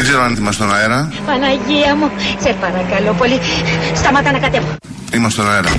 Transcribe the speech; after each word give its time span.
Δεν 0.00 0.08
ξέρω 0.08 0.24
αν 0.24 0.34
είμαστε 0.34 0.62
στον 0.62 0.76
αέρα. 0.76 1.12
Παναγία 1.26 1.94
μου, 1.94 2.10
σε 2.40 2.56
παρακαλώ 2.60 3.12
πολύ. 3.12 3.40
Σταμάτα 3.94 4.32
να 4.32 4.38
κατέβω. 4.38 4.76
Είμαστε 5.12 5.40
στον 5.40 5.52
αέρα. 5.52 5.70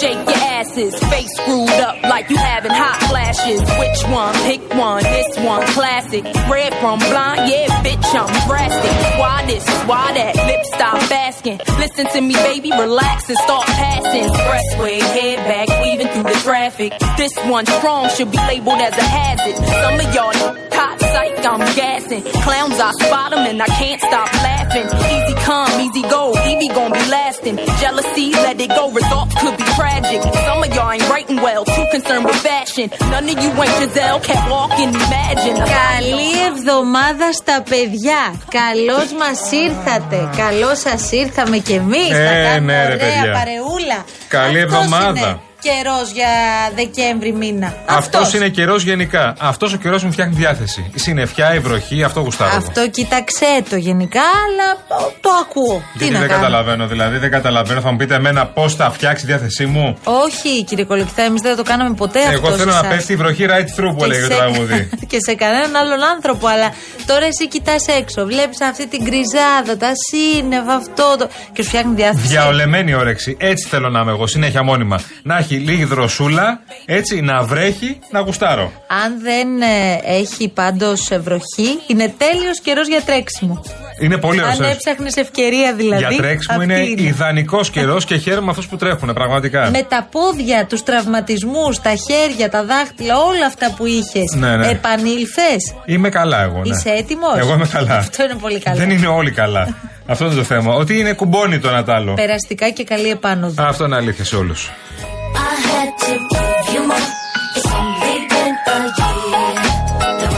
Shake 0.00 0.18
your 0.26 0.44
asses, 0.58 0.94
face 1.10 1.30
screwed 1.36 1.68
up 1.70 2.02
like 2.02 2.28
you 2.30 2.36
having 2.36 2.72
hot 2.72 3.03
Which 3.34 4.02
one? 4.12 4.32
Pick 4.46 4.62
one. 4.74 5.02
This 5.02 5.38
one, 5.38 5.66
classic. 5.68 6.24
Red 6.48 6.72
from 6.80 6.98
blind, 7.00 7.50
yeah, 7.50 7.66
bitch, 7.82 8.14
I'm 8.14 8.30
drastic. 8.48 9.18
Why 9.18 9.44
this? 9.46 9.66
Why 9.86 10.12
that? 10.14 10.36
Lip 10.46 10.64
stop 10.66 11.10
asking. 11.10 11.58
Listen 11.78 12.06
to 12.06 12.20
me, 12.20 12.34
baby, 12.34 12.70
relax 12.70 13.28
and 13.28 13.38
start 13.38 13.66
passing. 13.66 14.22
Expressway, 14.30 15.00
head 15.00 15.38
back, 15.48 15.68
weaving 15.82 16.08
through 16.08 16.22
the 16.32 16.38
traffic. 16.44 16.92
This 17.16 17.34
one 17.46 17.66
strong 17.66 18.08
should 18.10 18.30
be 18.30 18.38
labeled 18.38 18.80
as 18.80 18.96
a 18.96 19.02
hazard. 19.02 19.56
Some 19.82 19.94
of 20.00 20.14
y'all 20.14 20.54
hot 20.72 21.00
psych, 21.00 21.44
I'm 21.44 21.60
gassing. 21.74 22.22
Clowns, 22.22 22.78
I 22.78 22.92
spot 23.02 23.32
'em 23.32 23.46
and 23.46 23.60
I 23.60 23.66
can't 23.66 24.00
stop 24.00 24.32
laughing. 24.42 24.86
Easy 24.86 25.34
come, 25.42 25.80
easy 25.80 26.02
go, 26.02 26.32
Evie 26.46 26.68
gon' 26.68 26.92
be 26.92 27.04
lasting. 27.10 27.56
Jealousy, 27.80 28.32
let 28.32 28.60
it 28.60 28.68
go, 28.70 28.90
results 28.90 29.34
could 29.40 29.56
be 29.56 29.64
tragic. 29.74 30.22
Some 30.46 30.62
of 30.62 30.74
y'all 30.74 30.90
ain't 30.92 31.08
writing 31.10 31.36
well, 31.42 31.64
too 31.64 31.86
concerned 31.90 32.24
with 32.24 32.36
fashion. 32.36 32.90
None 33.10 33.23
of 33.32 33.36
you 33.42 33.50
ain't 33.62 33.76
Giselle, 33.80 34.18
can't 34.28 34.46
walk 34.54 34.72
and 34.84 34.94
imagine. 35.06 35.56
Καλή 35.82 36.32
εβδομάδα 36.50 37.32
στα 37.32 37.62
παιδιά. 37.70 38.20
Καλώς 38.60 39.12
μας 39.20 39.38
ήρθατε. 39.52 40.28
Καλώς 40.36 40.78
σας 40.78 41.12
ήρθαμε 41.12 41.58
κι 41.58 41.72
εμείς. 41.72 42.10
Ε, 42.10 42.26
Θα 42.26 42.50
κάνουμε 42.50 42.72
ναι, 42.72 42.86
ρε, 42.88 42.94
ωραία 42.94 43.06
παιδιά. 43.20 43.32
παρεούλα. 43.32 44.04
Καλή 44.28 44.60
Αυτός 44.62 44.78
εβδομάδα. 44.82 45.08
Είναι 45.28 45.38
καιρός 45.66 46.10
για 46.12 46.26
Δεκέμβρη 46.74 47.32
μήνα. 47.32 47.74
Αυτός 47.86 48.20
Αυτός. 48.20 48.34
είναι 48.34 48.48
καιρός 48.48 48.82
γενικά. 48.82 49.34
Αυτός 49.40 49.72
ο 49.72 49.76
καιρός 49.76 50.04
μου 50.04 50.12
φτιάχνει 50.12 50.34
διάθεση. 50.34 50.90
Η 50.94 50.98
συννεφιά, 50.98 51.54
η 51.54 51.58
βροχή, 51.58 52.02
αυτό 52.02 52.20
γουστάρω. 52.20 52.50
εγώ. 52.50 52.64
Αυτό 52.66 52.88
κοίταξε 52.88 53.46
το 53.70 53.76
γενικά, 53.76 54.20
αλλά 54.20 54.68
το, 54.88 55.12
το 55.20 55.30
ακούω. 55.42 55.82
Τι 55.92 55.98
Γιατί 55.98 56.12
να 56.12 56.18
δεν 56.20 56.28
κάνω; 56.28 56.40
καταλαβαίνω, 56.42 56.86
δηλαδή 56.86 57.16
δεν 57.18 57.30
καταλαβαίνω. 57.30 57.80
Θα 57.80 57.90
μου 57.90 57.96
πείτε 57.96 58.14
εμένα 58.14 58.46
πώς 58.46 58.74
θα 58.74 58.90
φτιάξει 58.90 59.24
η 59.24 59.28
διάθεσή 59.28 59.66
μου. 59.66 59.96
Όχι, 60.04 60.64
κύριε 60.64 60.84
Κολοκυθά, 60.84 61.22
εμείς 61.22 61.40
δεν 61.40 61.56
το 61.56 61.62
κάναμε 61.62 61.94
ποτέ 61.94 62.18
αυτός. 62.18 62.32
Εγώ 62.34 62.50
θέλω 62.50 62.58
σε 62.72 62.78
να 62.80 62.86
εσάς. 62.86 62.88
πέσει 62.96 63.12
η 63.12 63.16
βροχή 63.16 63.46
right 63.48 63.80
through 63.80 63.90
που 63.92 63.96
Και 63.98 64.04
έλεγε 64.04 64.20
το 64.26 64.26
σε- 64.34 64.36
τραγούδι. 64.40 64.88
και 65.10 65.18
σε 65.26 65.34
κανέναν 65.34 65.76
άλλον 65.76 66.02
άνθρωπο. 66.14 66.46
Αλλά 66.46 66.68
τώρα 67.06 67.24
εσύ 67.26 67.48
κοιτάς 67.48 67.86
έξω, 67.86 68.24
βλέπεις 68.24 68.60
αυτή 68.60 68.86
την 68.88 69.04
κρυζάδα, 69.04 69.76
τα 69.78 69.92
σύννεφα, 70.10 70.72
αυτό 70.74 71.16
το. 71.18 71.28
και 71.52 71.62
σου 71.62 71.68
φτιάχνει 71.68 71.94
διάθεση. 71.94 72.26
Διαολεμένη 72.26 72.94
όρεξη. 72.94 73.36
Έτσι 73.40 73.68
θέλω 73.68 73.88
να 73.88 74.00
είμαι 74.00 74.10
εγώ, 74.10 74.26
συνέχεια 74.26 74.62
μόνιμα. 74.62 75.00
Να 75.22 75.36
έχει 75.38 75.53
λίγη 75.58 75.84
δροσούλα, 75.84 76.60
έτσι 76.86 77.20
να 77.20 77.42
βρέχει, 77.42 77.98
να 78.10 78.20
γουστάρω. 78.20 78.72
Αν 79.04 79.20
δεν 79.22 79.62
ε, 79.62 80.00
έχει 80.04 80.48
πάντως 80.48 81.08
βροχή, 81.20 81.78
είναι 81.86 82.14
τέλειος 82.18 82.60
καιρός 82.60 82.88
για 82.88 83.00
τρέξιμο. 83.06 83.62
Είναι 84.00 84.16
πολύ 84.16 84.40
Αν 84.40 84.54
ωραίο. 84.58 84.70
έψαχνες 84.70 85.16
ευκαιρία 85.16 85.74
δηλαδή. 85.74 86.04
Για 86.04 86.16
τρέξιμο 86.16 86.58
αυτή 86.58 86.72
είναι 86.72 87.02
ιδανικός 87.02 87.70
καιρός 87.70 88.04
και 88.04 88.16
χαίρομαι 88.16 88.50
αυτούς 88.50 88.66
που 88.66 88.76
τρέχουν, 88.76 89.12
πραγματικά. 89.12 89.70
Με 89.70 89.82
τα 89.82 90.08
πόδια, 90.10 90.66
τους 90.66 90.82
τραυματισμούς, 90.82 91.80
τα 91.80 91.94
χέρια, 91.94 92.50
τα 92.50 92.64
δάχτυλα, 92.64 93.18
όλα 93.18 93.46
αυτά 93.46 93.72
που 93.76 93.86
είχες. 93.86 94.34
Ναι, 94.36 94.56
ναι. 94.56 94.66
Επανήλθες. 94.68 95.74
Είμαι 95.84 96.08
καλά 96.08 96.42
εγώ. 96.42 96.60
Ναι. 96.64 96.74
Είσαι 96.74 96.90
έτοιμος; 96.90 97.36
Εγώ 97.38 97.52
είμαι 97.54 97.66
καλά. 97.72 97.96
Αυτό 97.96 98.24
είναι 98.24 98.36
πολύ 98.40 98.58
καλά. 98.58 98.76
Δεν 98.76 98.90
είναι 98.90 99.06
όλοι 99.06 99.30
καλά. 99.30 99.74
Αυτό 100.06 100.24
είναι 100.24 100.34
το 100.34 100.42
θέμα. 100.42 100.74
Ότι 100.74 100.98
είναι 100.98 101.12
κουμπώνει 101.12 101.58
το 101.58 101.68
ένα 101.68 101.84
τ' 101.84 101.90
άλλο. 101.90 102.14
Περαστικά 102.14 102.70
και 102.70 102.84
καλή 102.84 103.10
επάνωδο. 103.10 103.62
Αυτό 103.64 103.84
είναι 103.84 103.96
αλήθεια 103.96 104.24
σε 104.24 104.36
όλους. 104.36 104.70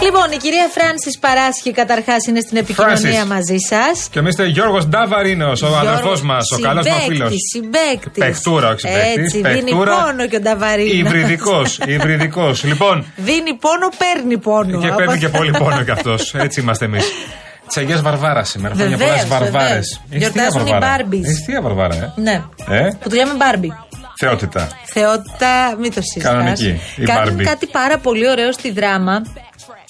Λοιπόν, 0.03 0.31
η 0.33 0.37
κυρία 0.37 0.69
Φράνση 0.75 1.19
Παράσχη 1.21 1.73
καταρχάς 1.73 2.27
είναι 2.27 2.41
στην 2.41 2.57
επικοινωνία 2.57 3.23
Francis. 3.23 3.27
μαζί 3.27 3.57
σας. 3.69 4.09
Και 4.11 4.19
εμεί 4.19 4.29
είστε 4.29 4.47
Γιώργος 4.47 4.87
Νταβαρίνο, 4.89 5.47
ο 5.62 5.77
αδερφός 5.77 6.23
μας, 6.23 6.51
ο 6.51 6.59
καλός 6.59 6.87
μας 6.89 7.05
φίλος. 7.07 7.33
Συμπέκτης. 7.53 8.25
Παιχτούρα, 8.25 8.69
όχι 8.69 8.81
συμπαίκτη. 8.81 9.21
Έτσι, 9.21 9.43
δίνει 9.43 9.71
πόνο 9.71 10.27
και 10.31 10.37
ο 10.37 10.41
Νταβαρίνο. 10.41 11.07
Υβριδικός. 11.09 11.78
Υβριδικός. 11.97 12.65
Λοιπόν, 12.65 13.05
Δίνει 13.17 13.55
πόνο, 13.55 13.89
παίρνει 13.99 14.39
πόνο. 14.39 14.81
και 14.81 14.87
Όπως- 14.87 14.97
παίρνει 14.97 15.19
και 15.19 15.28
πολύ 15.28 15.51
πόνο 15.59 15.83
κι 15.83 15.91
αυτός. 15.91 16.34
Έτσι 16.34 16.61
είμαστε 16.61 16.84
εμείς. 16.84 17.05
Τη 17.75 17.81
Αγία 17.81 17.97
Βαρβάρα 18.03 18.45
σήμερα. 18.45 18.75
Χρόνια 18.75 18.97
Βεβαίως, 18.97 19.25
πολλά 19.25 19.39
Βαρβάρες. 19.41 20.01
βεβαίως. 20.09 20.33
Γιορτάζουν 20.33 20.67
οι 20.67 20.78
Barbies. 20.83 21.25
Έχει 21.25 21.43
θεία 21.47 21.61
Βαρβάρα, 21.63 21.95
ε. 21.95 22.13
Ναι. 22.21 22.43
Ε, 22.69 22.89
Που 23.01 23.09
του 23.09 23.15
λέμε 23.15 23.33
Μπάρμπι. 23.34 23.73
Θεότητα. 24.19 24.69
Θεότητα, 24.84 25.77
μην 25.78 25.94
το 25.94 26.00
συζητάς. 26.03 26.32
Κανονική, 26.32 26.81
η 26.97 27.04
Κάνουν 27.04 27.38
Barbie. 27.38 27.43
κάτι 27.44 27.66
πάρα 27.66 27.99
πολύ 27.99 28.28
ωραίο 28.31 28.53
στη 28.53 28.71
δράμα 28.71 29.22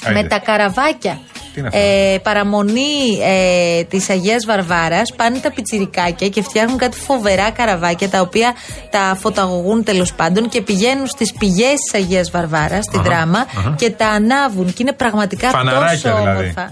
Άιντε. 0.04 0.22
με 0.22 0.28
τα 0.28 0.38
καραβάκια. 0.38 1.18
Τι 1.54 1.60
είναι 1.62 1.68
αυτό; 1.68 1.80
Ε, 1.80 2.18
παραμονή 2.22 3.18
ε, 3.24 3.82
της 3.84 4.10
Αγίας 4.10 4.44
Βαρβάρας 4.46 5.12
πάνε 5.16 5.38
τα 5.38 5.52
πιτσιρικάκια 5.52 6.28
και 6.28 6.42
φτιάχνουν 6.42 6.78
κάτι 6.78 6.96
φοβερά 6.98 7.50
καραβάκια 7.50 8.08
τα 8.08 8.20
οποία 8.20 8.54
τα 8.90 9.16
φωταγωγούν 9.20 9.84
τέλος 9.84 10.12
πάντων 10.12 10.48
και 10.48 10.60
πηγαίνουν 10.62 11.06
στις 11.06 11.32
πηγές 11.38 11.74
της 11.90 11.94
Αγίας 11.94 12.30
Βαρβάρας, 12.30 12.84
στη 12.84 12.98
δράμα 12.98 13.46
και 13.76 13.90
τα 13.90 14.06
ανάβουν. 14.06 14.66
Και 14.66 14.78
είναι 14.78 14.92
πραγματικά 14.92 15.48
Φαναράκια 15.48 16.10
τόσο 16.10 16.16
δηλαδή. 16.16 16.38
όμορφα. 16.38 16.70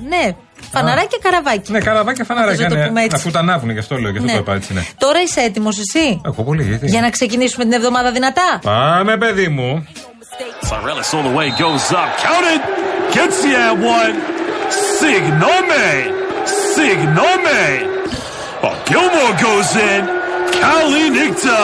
Ναι, 0.72 0.80
φαναράκια 0.80 1.18
καραβάκια. 1.22 1.74
Ναι, 1.74 1.78
καραβάκια 1.78 2.24
φαναράκια. 2.24 2.66
Ας 2.66 2.72
το 2.72 2.78
ναι, 2.78 2.86
πούμε 2.86 3.02
έτσι. 3.02 3.16
Αφού 3.16 3.30
τα 3.30 3.38
ανάβουν, 3.38 3.70
γι' 3.70 3.78
αυτό 3.78 3.96
λέω, 3.98 4.10
γι' 4.10 4.18
αυτό 4.18 4.32
το 4.32 4.38
είπα 4.38 4.54
έτσι. 4.54 4.72
Ναι. 4.72 4.82
Τώρα 4.98 5.22
είσαι 5.22 5.40
έτοιμος 5.40 5.78
εσύ; 5.78 6.20
Εγώ 6.24 6.42
πολύ, 6.42 6.62
γιατί; 6.62 6.86
για 6.86 7.00
να 7.00 7.10
ξεκινήσουμε 7.10 7.64
την 7.64 7.72
εβδομάδα 7.72 8.12
δυνατά; 8.12 8.60
Πάμε, 8.62 9.16
παιδί 9.16 9.48
μου. 9.48 9.86
Sorellis 10.70 11.10
all 11.14 11.22
the 11.28 11.34
way 11.38 11.48
goes 11.64 11.86
up. 12.00 12.10
Counted. 12.26 12.60
Gets 13.14 13.36
the 13.44 13.52
at 13.66 13.76
one. 13.96 14.14
Signome. 14.98 15.86
Signome. 16.74 17.62
Oh, 18.66 18.74
Gilmore 18.88 19.34
goes 19.44 19.72
in. 19.90 20.02
Kali 20.60 21.04
Nikta. 21.16 21.60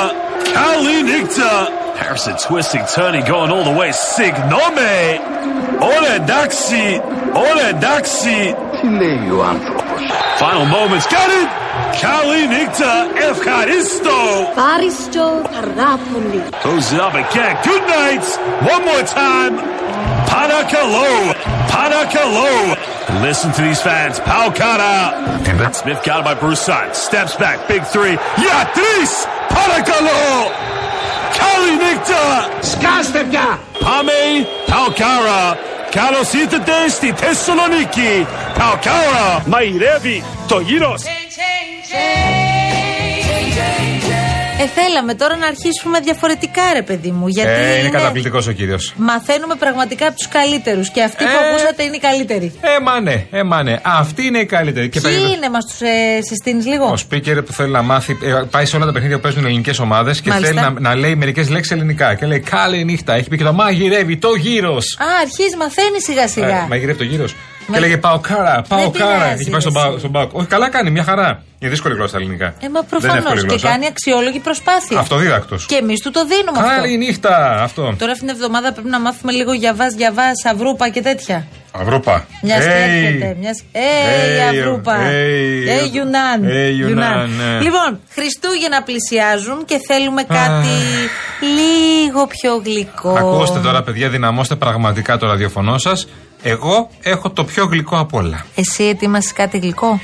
Kali 0.55 0.97
Nikta. 1.11 1.53
Harrison 2.01 2.35
twisting, 2.39 2.83
turning, 2.95 3.25
going 3.27 3.51
all 3.51 3.63
the 3.63 3.79
way. 3.79 3.93
Signome! 3.93 5.21
Oledaxi! 5.85 6.97
Oledaxi! 7.37 8.57
Final 10.41 10.65
moments. 10.65 11.07
Got 11.07 11.29
it! 11.29 11.49
Kalinikta 12.01 13.13
Efkaristo! 13.29 14.55
Faristo 14.55 15.45
Parapoli. 15.45 16.41
Goes 16.65 16.91
it 16.95 17.01
up 17.01 17.13
again. 17.13 17.55
Good 17.63 17.85
night! 17.85 18.25
One 18.65 18.85
more 18.87 19.03
time. 19.05 19.59
Panakalo! 20.27 21.35
Panakalo! 21.69 23.23
Listen 23.23 23.53
to 23.53 23.61
these 23.63 23.83
fans. 23.83 24.19
Paukara! 24.21 25.75
Smith 25.75 26.03
got 26.05 26.21
it 26.21 26.25
by 26.25 26.35
Bruce. 26.35 26.61
Side 26.61 26.97
Steps 26.97 27.37
back. 27.37 27.69
Big 27.69 27.85
three. 27.85 28.17
Yatris, 28.41 29.27
Panakalo! 29.49 30.80
Kali 31.41 31.73
Nikta. 31.83 32.23
Σκάστε 32.61 33.27
πια! 33.31 33.59
Pame. 33.81 34.47
Pau 34.71 34.89
Kara. 35.01 35.57
Carlos 35.95 36.35
ήρθετε 36.35 36.73
στη 36.89 37.13
Θεσσαλονίκη. 37.17 38.27
Pau 38.57 38.75
Kara. 38.87 39.43
Μαϊρεύει 39.47 40.25
το 40.49 40.61
γύρος. 40.61 41.03
Ε, 44.63 44.67
θέλαμε 44.67 45.15
τώρα 45.15 45.37
να 45.37 45.47
αρχίσουμε 45.47 46.01
διαφορετικά, 46.01 46.63
ρε 46.75 46.83
παιδί 46.83 47.11
μου. 47.11 47.29
Γιατί 47.29 47.51
Ε, 47.51 47.79
είναι 47.79 47.89
καταπληκτικός 47.89 48.47
ο 48.47 48.53
κύριος. 48.53 48.93
Μαθαίνουμε 48.97 49.55
πραγματικά 49.55 50.07
από 50.07 50.17
τους 50.17 50.29
καλύτερους. 50.29 50.91
Και 50.91 51.03
αυτοί 51.03 51.25
που 51.25 51.31
Ε. 51.31 51.49
ακούσατε 51.49 51.83
είναι 51.83 51.97
οι 51.97 51.99
καλύτεροι. 51.99 52.53
Ε, 52.61 52.81
μα 52.83 53.01
ναι, 53.01 53.27
ε, 53.31 53.43
μα 53.43 53.63
ναι. 53.63 53.77
Αυτή 53.83 54.25
είναι 54.25 54.39
η 54.39 54.47
καλύτερη. 54.47 54.89
Και 54.89 55.01
Ποιοι 55.01 55.13
περι- 55.13 55.37
είναι, 55.37 55.49
μας 55.51 55.65
τους 55.67 55.81
ε, 55.81 56.21
συστήνεις 56.29 56.67
λίγο; 56.67 56.85
Ο 56.87 56.95
speaker 57.11 57.45
που 57.47 57.53
θέλει 57.53 57.71
να 57.71 57.83
μάθει, 57.83 58.19
ε, 58.23 58.43
πάει 58.51 58.65
σε 58.67 58.77
όλα 58.77 58.87
τα 58.87 58.93
παιχνίδια 58.93 59.17
που 59.17 59.23
παίζουν 59.23 59.45
ελληνικές 59.45 59.79
ομάδες 59.79 60.21
και 60.21 60.29
Μάλιστα. 60.31 60.55
θέλει 60.63 60.75
να, 60.75 60.81
να 60.81 60.95
λέει 60.95 61.15
μερικές 61.15 61.49
λέξεις 61.49 61.73
ελληνικά. 61.73 62.15
Και 62.15 62.27
λέει 62.27 62.41
Καλή 62.41 62.85
νύχτα. 62.85 63.15
Έχει 63.15 63.29
πει 63.29 63.37
και 63.37 63.45
το 63.45 63.53
μαγειρεύει 63.53 64.17
το 64.17 64.35
γύρος. 64.35 64.97
Α, 65.01 65.05
αρχίζει, 65.21 65.57
μαθαίνει 65.59 66.01
σιγά 66.03 66.29
σιγά. 66.29 66.49
Ε, 66.63 66.67
μαγειρεύει 66.69 66.99
το 66.99 67.05
γύρος. 67.05 67.35
Και 67.73 67.81
λέγε 67.81 67.97
Πάω 67.97 68.19
κάρα, 68.19 68.65
πάω 68.69 68.91
κάρα. 68.91 69.15
πειράζει, 69.15 69.41
Έχει 69.41 69.51
πάει 69.51 69.61
στον 69.61 69.73
ρε, 69.75 69.81
Πάο- 69.81 69.89
εσύ. 69.91 69.99
στον 69.99 70.13
Πάοκ. 70.13 70.35
Όχι, 70.35 70.47
καλά 70.47 70.71
κάνει, 70.71 70.91
μια 70.91 71.05
χαρά. 71.05 71.43
Είναι 71.59 71.71
δύσκολη 71.71 71.95
γλώσσα 71.95 72.13
τα 72.13 72.19
ελληνικά. 72.19 72.47
Ε, 72.47 72.51
μα 72.51 72.59
Δεν 72.61 72.71
είναι 72.71 72.87
προφανώς 72.91 73.17
εύκολη 73.19 73.41
και 73.41 73.47
γλώσσα. 73.47 73.69
κάνει 73.69 73.87
αξιόλογη 73.87 74.39
προσπάθεια. 74.39 74.99
Αυτοδίδακτος. 74.99 75.67
Και 75.67 75.75
εμείς 75.75 76.01
του 76.01 76.11
το 76.11 76.21
δίνουμε 76.27 76.59
αυτό. 76.59 76.81
Καλή 76.81 76.97
νύχτα, 76.97 77.63
αυτό. 77.63 77.83
Τώρα 77.99 78.13
αυτήν 78.13 78.27
την 78.27 78.37
εβδομάδα 78.37 78.73
πρέπει 78.73 78.89
να 78.89 79.01
μάθουμε 79.01 79.33
λίγο 79.33 79.53
για 79.53 79.75
βάζ, 79.75 79.93
για 79.93 80.13
βάζ, 80.13 80.33
αβρούπα 80.53 80.89
και 80.89 81.03
τέτοια. 81.03 81.47
Αυρούπα. 81.73 82.27
Μιας 82.43 82.65
και 82.65 82.71
Hey. 82.71 83.05
έρχεται. 83.05 83.37
Μιας... 83.41 83.63
Ey, 83.73 83.83
Ey, 83.83 84.59
Avrupa. 84.59 84.97
ey. 84.97 85.69
Ey, 85.69 85.91
Yunan. 85.95 86.41
Ey, 86.45 86.79
Yunan. 86.79 86.89
Yunan, 86.89 87.31
ναι. 87.39 87.61
Λοιπόν, 87.61 88.01
Χριστούγεννα 88.15 88.83
πλησιάζουν 88.83 89.65
και 89.65 89.77
θέλουμε 89.89 90.23
κάτι 90.23 90.77
λίγο 91.59 92.27
πιο 92.27 92.63
γλυκό. 92.65 93.11
Ακούστε 93.19 93.59
τώρα, 93.59 93.83
παιδιά, 93.83 94.09
δυναμώστε 94.09 94.55
πραγματικά 94.55 95.17
το 95.19 95.27
ραδιοφωνό 95.27 95.79
σας. 95.79 96.09
Εγώ 96.43 96.91
έχω 97.03 97.31
το 97.31 97.45
πιο 97.45 97.65
γλυκό 97.65 97.99
απ' 97.99 98.15
όλα. 98.15 98.47
Εσύ 98.55 98.85
ετοίμασες 98.85 99.33
κάτι 99.33 99.59
γλυκό; 99.59 100.01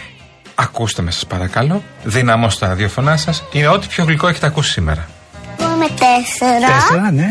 Ακούστε 0.55 1.03
με, 1.03 1.11
σας 1.11 1.27
παρακαλώ. 1.27 1.83
Δυναμώστε 2.05 2.65
τα 2.65 2.71
ραδιοφωνά 2.71 3.17
σας. 3.17 3.45
Είναι 3.53 3.69
ό,τι 3.69 3.87
πιο 3.87 4.05
γλυκό 4.05 4.29
έχετε 4.29 4.47
ακούσει 4.47 4.71
σήμερα. 4.71 5.09
Είμαι 5.61 5.87
τέσσερα. 6.05 6.67
Τέσσερα, 6.73 7.11
ναι. 7.11 7.29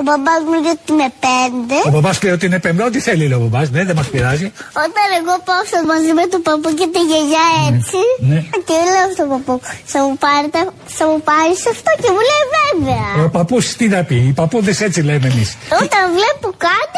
Ο 0.00 0.02
μπαμπάς 0.06 0.40
μου 0.48 0.56
λέει 0.64 0.74
ότι 0.78 0.88
είμαι 0.92 1.10
πέντε. 1.26 1.76
Ο 1.88 1.90
παπά 1.96 2.12
λέει 2.22 2.32
ότι 2.36 2.44
είναι 2.48 2.60
πέμπτο, 2.64 2.84
ό,τι 2.90 2.98
θέλει 3.06 3.24
λέει 3.30 3.38
ο 3.40 3.42
παπά. 3.46 3.62
Ναι, 3.74 3.82
δεν 3.88 3.96
μας 4.00 4.08
πειράζει. 4.14 4.48
Όταν 4.84 5.06
εγώ 5.20 5.34
πάω 5.48 5.62
στο 5.70 5.78
μαζί 5.92 6.12
με 6.18 6.24
τον 6.32 6.40
παππού 6.46 6.68
και 6.78 6.86
τη 6.94 7.00
γιαγιά 7.10 7.46
έτσι. 7.70 8.00
ναι. 8.30 8.40
Και 8.68 8.76
λέω 8.94 9.06
στον 9.16 9.26
παππού, 9.32 9.54
θα 9.92 9.98
μου, 10.04 10.14
πάρετε, 10.24 10.58
θα 10.98 11.04
μου 11.10 11.18
πάρεις 11.30 11.60
αυτό; 11.72 11.90
και 12.02 12.10
μου 12.14 12.22
λέει 12.28 12.44
βέβαια. 12.58 13.06
Ο 13.24 13.28
παππούς 13.36 13.64
τι 13.78 13.86
να 13.94 14.00
πει, 14.08 14.16
οι 14.28 14.32
παππούδες 14.40 14.78
έτσι 14.86 15.00
λέμε 15.08 15.26
εμείς. 15.32 15.48
Όταν 15.82 16.02
βλέπω 16.16 16.46
κάτι 16.68 16.97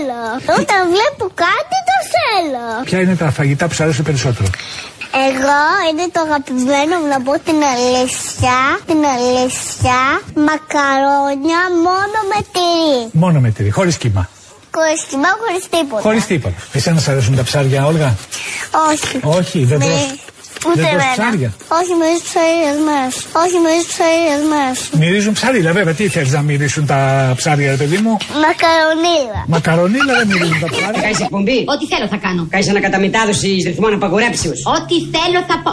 θέλω. 0.00 0.56
Όταν 0.60 0.80
βλέπω 0.94 1.24
κάτι 1.44 1.76
το 1.88 1.96
θέλω. 2.14 2.66
Ποια 2.84 3.00
είναι 3.00 3.16
τα 3.16 3.30
φαγητά 3.30 3.66
που 3.66 3.74
σου 3.74 3.82
αρέσουν 3.82 4.04
περισσότερο; 4.04 4.48
Εγώ 5.30 5.60
είναι 5.88 6.06
το 6.12 6.20
αγαπημένο 6.26 6.94
μου 7.00 7.08
να 7.14 7.20
πω 7.26 7.32
την 7.48 7.58
αλήθεια. 7.74 8.56
Την 8.86 9.00
αλήθεια. 9.14 9.98
Μακαρόνια 10.48 11.60
μόνο 11.86 12.18
με 12.30 12.38
τυρί. 12.54 13.08
Μόνο 13.12 13.40
με 13.40 13.50
τυρί, 13.50 13.70
χωρίς 13.70 13.96
κύμα. 13.96 14.28
Χωρίς 14.74 15.04
κοιμά, 15.10 15.28
χωρίς 15.42 15.68
τίποτα. 15.68 16.02
Χωρίς 16.02 16.26
τίποτα. 16.26 16.54
Εσένα 16.72 17.00
σ' 17.00 17.08
αρέσουν 17.08 17.36
τα 17.36 17.42
ψάρια, 17.42 17.86
Όλγα; 17.86 18.14
Όχι. 18.90 19.20
Όχι, 19.38 19.64
δεν 19.64 19.78
Ναι. 19.78 19.86
Τρως. 20.60 20.72
Ούτε 20.72 20.80
Δεν 20.82 20.90
τρως 20.90 21.02
εμένα. 21.02 21.16
ψάρια. 21.18 21.50
Όχι 21.80 21.92
με 22.00 22.06
τις 22.14 22.22
ψαρίες 22.28 22.76
μας. 22.88 23.12
Όχι 23.42 23.56
με 23.64 23.70
τις 23.78 23.86
ψαρίες 23.92 24.40
μας. 24.52 24.74
Μυρίζουν 25.00 25.32
ψαρίλα, 25.38 25.70
βέβαια. 25.78 25.94
Τι 25.98 26.04
θέλεις 26.14 26.32
να 26.38 26.42
μυρίσουν 26.48 26.84
τα 26.92 27.00
ψάρια, 27.40 27.68
ρε 27.74 27.78
παιδί 27.82 27.98
μου; 28.04 28.12
Μακαρονίλα. 28.44 29.40
Μακαρονίλα 29.54 30.12
δεν 30.20 30.26
μυρίζουν 30.30 30.58
τα 30.64 30.68
ψάρια. 30.74 31.00
Κάνεις 31.04 31.20
εκπομπή; 31.26 31.58
Ό,τι 31.74 31.84
θέλω 31.92 32.06
θα 32.14 32.18
κάνω. 32.24 32.42
Κάνεις 32.52 32.68
ανακαταμετάδοση 32.74 33.48
ρυθμών 33.68 33.92
απαγορέψεω. 33.98 34.52
Ό,τι 34.76 34.96
θέλω 35.14 35.40
θα 35.50 35.56
πω. 35.64 35.72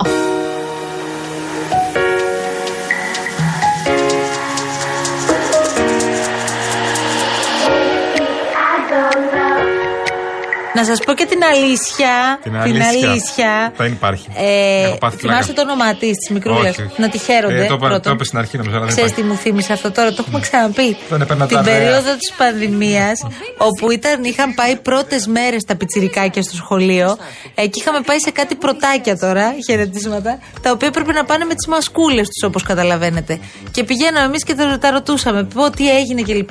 Να 10.78 10.84
σας 10.84 11.00
πω 11.06 11.14
και 11.14 11.26
την 11.26 11.42
αλήθεια. 11.54 12.40
Την 12.44 12.56
αλήθεια. 12.58 13.10
αλήθεια. 13.10 13.74
Δεν 13.78 13.92
υπάρχει. 13.92 14.28
Ε, 14.36 14.84
Έχω 14.84 14.98
πάθει 14.98 15.18
θυμάστε 15.18 15.54
το 15.54 15.62
πλάκα. 15.62 15.72
όνομά 15.72 15.96
της, 15.96 16.12
τη 16.28 16.34
μικρούλας. 16.34 16.70
Όχι, 16.70 16.82
όχι. 16.82 17.02
Να 17.02 17.10
τη 17.10 17.18
χαίρονται. 17.18 17.64
Ε, 17.64 17.68
το 17.68 17.74
είπα- 17.74 17.78
πρώτον. 17.88 18.02
το 18.02 18.10
είπα 18.10 18.24
στην 18.24 18.38
αρχή, 18.40 18.58
νομίζω, 18.58 18.76
αλλά 18.76 18.86
δεν 18.86 18.96
Ξέρεις 18.96 19.14
τι 19.14 19.22
υπάρχει. 19.22 19.38
μου 19.38 19.44
θύμισε 19.44 19.74
αυτό 19.74 19.92
τώρα, 19.92 20.10
το 20.14 20.24
έχουμε 20.28 20.40
ξαναπεί. 20.40 20.98
Δεν 21.10 21.22
έπαιρνα 21.22 21.46
Την 21.48 21.58
τα 21.58 21.64
ρέα. 21.64 21.74
περίοδο 21.78 22.12
της 22.22 22.32
πανδημίας, 22.38 23.18
όπου 23.58 23.92
ήταν, 23.92 24.24
είχαν 24.24 24.54
πάει 24.54 24.76
πρώτες 24.76 25.28
μέρες 25.28 25.64
τα 25.64 25.76
πιτσιρικάκια 25.76 26.42
στο 26.42 26.56
σχολείο. 26.56 27.18
Ε, 27.56 27.62
και 27.68 27.80
είχαμε 27.82 28.02
πάει 28.02 28.20
σε 28.20 28.32
κάτι 28.32 28.56
πρωτάκια 28.56 29.18
τώρα, 29.18 29.46
χαιρετίσματα, 29.68 30.40
τα 30.62 30.72
οποία 30.72 30.88
έπρεπε 30.88 31.12
να 31.12 31.24
πάνε 31.26 31.46
με 31.46 31.54
τις 31.54 31.68
μασκούλες 31.68 32.28
τους, 32.28 32.44
όπως 32.50 32.64
καταλαβαίνετε. 32.64 33.40
Και 33.72 33.84
πηγαίναμε 33.84 34.26
εμείς 34.26 34.44
και 34.44 34.54
τα, 34.54 34.78
τα 34.78 34.92
ρωτούσαμε, 34.92 35.44
πω 35.44 35.70
τι 35.70 35.96
έγινε 35.98 36.22
κλπ. 36.22 36.50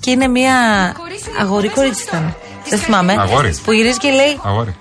Και 0.00 0.10
είναι 0.10 0.28
μια 0.28 0.54
αγορή 1.40 1.68
κορίτσι 1.68 2.04
ήταν. 2.08 2.34
Δεν 2.70 2.78
θυμάμαι. 2.78 3.12
Αγόρι. 3.18 3.52
Που 3.64 3.72
γυρίζει 3.72 3.98
και 3.98 4.10
λέει: 4.10 4.40
Αγόρι. 4.44 4.76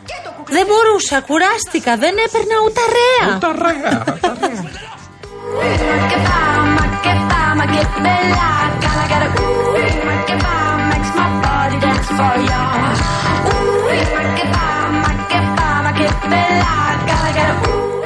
Δεν 0.56 0.66
μπορούσα, 0.70 1.22
κουράστηκα, 1.22 1.98
δεν 2.04 2.14
έπαιρνα 2.26 2.56
ούτε 2.66 2.82
ρέα. 2.98 3.38
Τα 3.46 3.52
ρέα. 3.64 4.04
τα 4.20 4.38
ρέα. 4.42 4.64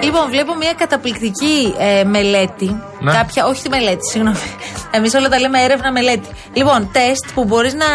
Λοιπόν, 0.04 0.30
βλέπω 0.30 0.56
μια 0.56 0.74
καταπληκτική 0.74 1.74
ε, 1.78 2.04
μελέτη. 2.04 2.82
Ναι. 3.00 3.12
Κάποια, 3.12 3.46
όχι 3.46 3.62
τη 3.64 3.70
μελέτη, 3.70 4.10
συγγνώμη. 4.10 4.38
Εμείς 4.96 5.14
όλα 5.14 5.30
τα 5.30 5.40
λέμε 5.40 5.62
έρευνα 5.62 5.92
μελέτη. 5.92 6.28
Λοιπόν, 6.54 6.90
τεστ 6.92 7.26
που 7.34 7.44
μπορείς 7.46 7.74
να 7.74 7.86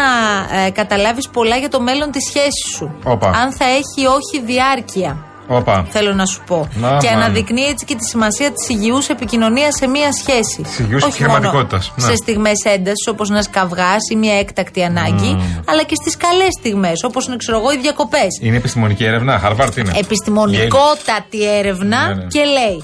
ε, 0.65 0.69
καταλάβεις 0.69 1.29
πολλά 1.29 1.57
για 1.57 1.69
το 1.69 1.81
μέλλον 1.81 2.11
της 2.11 2.23
σχέσης 2.27 2.69
σου. 2.75 2.95
Όπα. 3.03 3.27
Αν 3.27 3.51
θα 3.51 3.65
έχει 3.65 4.01
ή 4.01 4.05
όχι 4.05 4.45
διάρκεια. 4.45 5.23
Όπα. 5.51 5.85
Θέλω 5.89 6.13
να 6.13 6.25
σου 6.25 6.41
πω. 6.47 6.69
Να, 6.73 6.97
και 6.97 7.07
μάνα. 7.09 7.23
αναδεικνύει 7.23 7.65
έτσι 7.69 7.85
και 7.85 7.95
τη 7.95 8.05
σημασία 8.05 8.51
της 8.51 8.69
υγιούς 8.69 9.07
επικοινωνίας 9.09 9.75
σε 9.75 9.87
μία 9.87 10.11
σχέση. 10.11 10.61
Της 10.61 10.79
υγιούς 10.79 11.03
Όχι 11.03 11.21
μόνο 11.21 11.35
επιχειρηματικότητας, 11.35 11.93
ναι. 11.95 12.05
Σε 12.05 12.15
στιγμές 12.15 12.63
έντασης, 12.63 13.07
όπως 13.09 13.29
ένα 13.29 13.43
καυγά 13.51 13.95
ή 14.11 14.15
μια 14.15 14.39
έκτακτη 14.39 14.83
ανάγκη, 14.83 15.37
αλλά 15.65 15.83
και 15.83 15.95
στις 15.95 16.17
καλές 16.17 16.53
στιγμές, 16.59 17.03
όπως 17.03 17.27
είναι, 17.27 17.35
ξέρω 17.35 17.57
εγώ, 17.57 17.71
οι 17.71 17.77
διακοπές. 17.77 18.39
Είναι 18.41 18.57
επιστημονική 18.57 19.05
έρευνα, 19.05 19.41
Harvard 19.45 19.77
είναι. 19.77 19.91
Επιστημονικότατη 19.95 21.57
έρευνα 21.57 22.07
Ναι, 22.07 22.13
ναι. 22.13 22.23
και 22.23 22.43
λέει. 22.43 22.83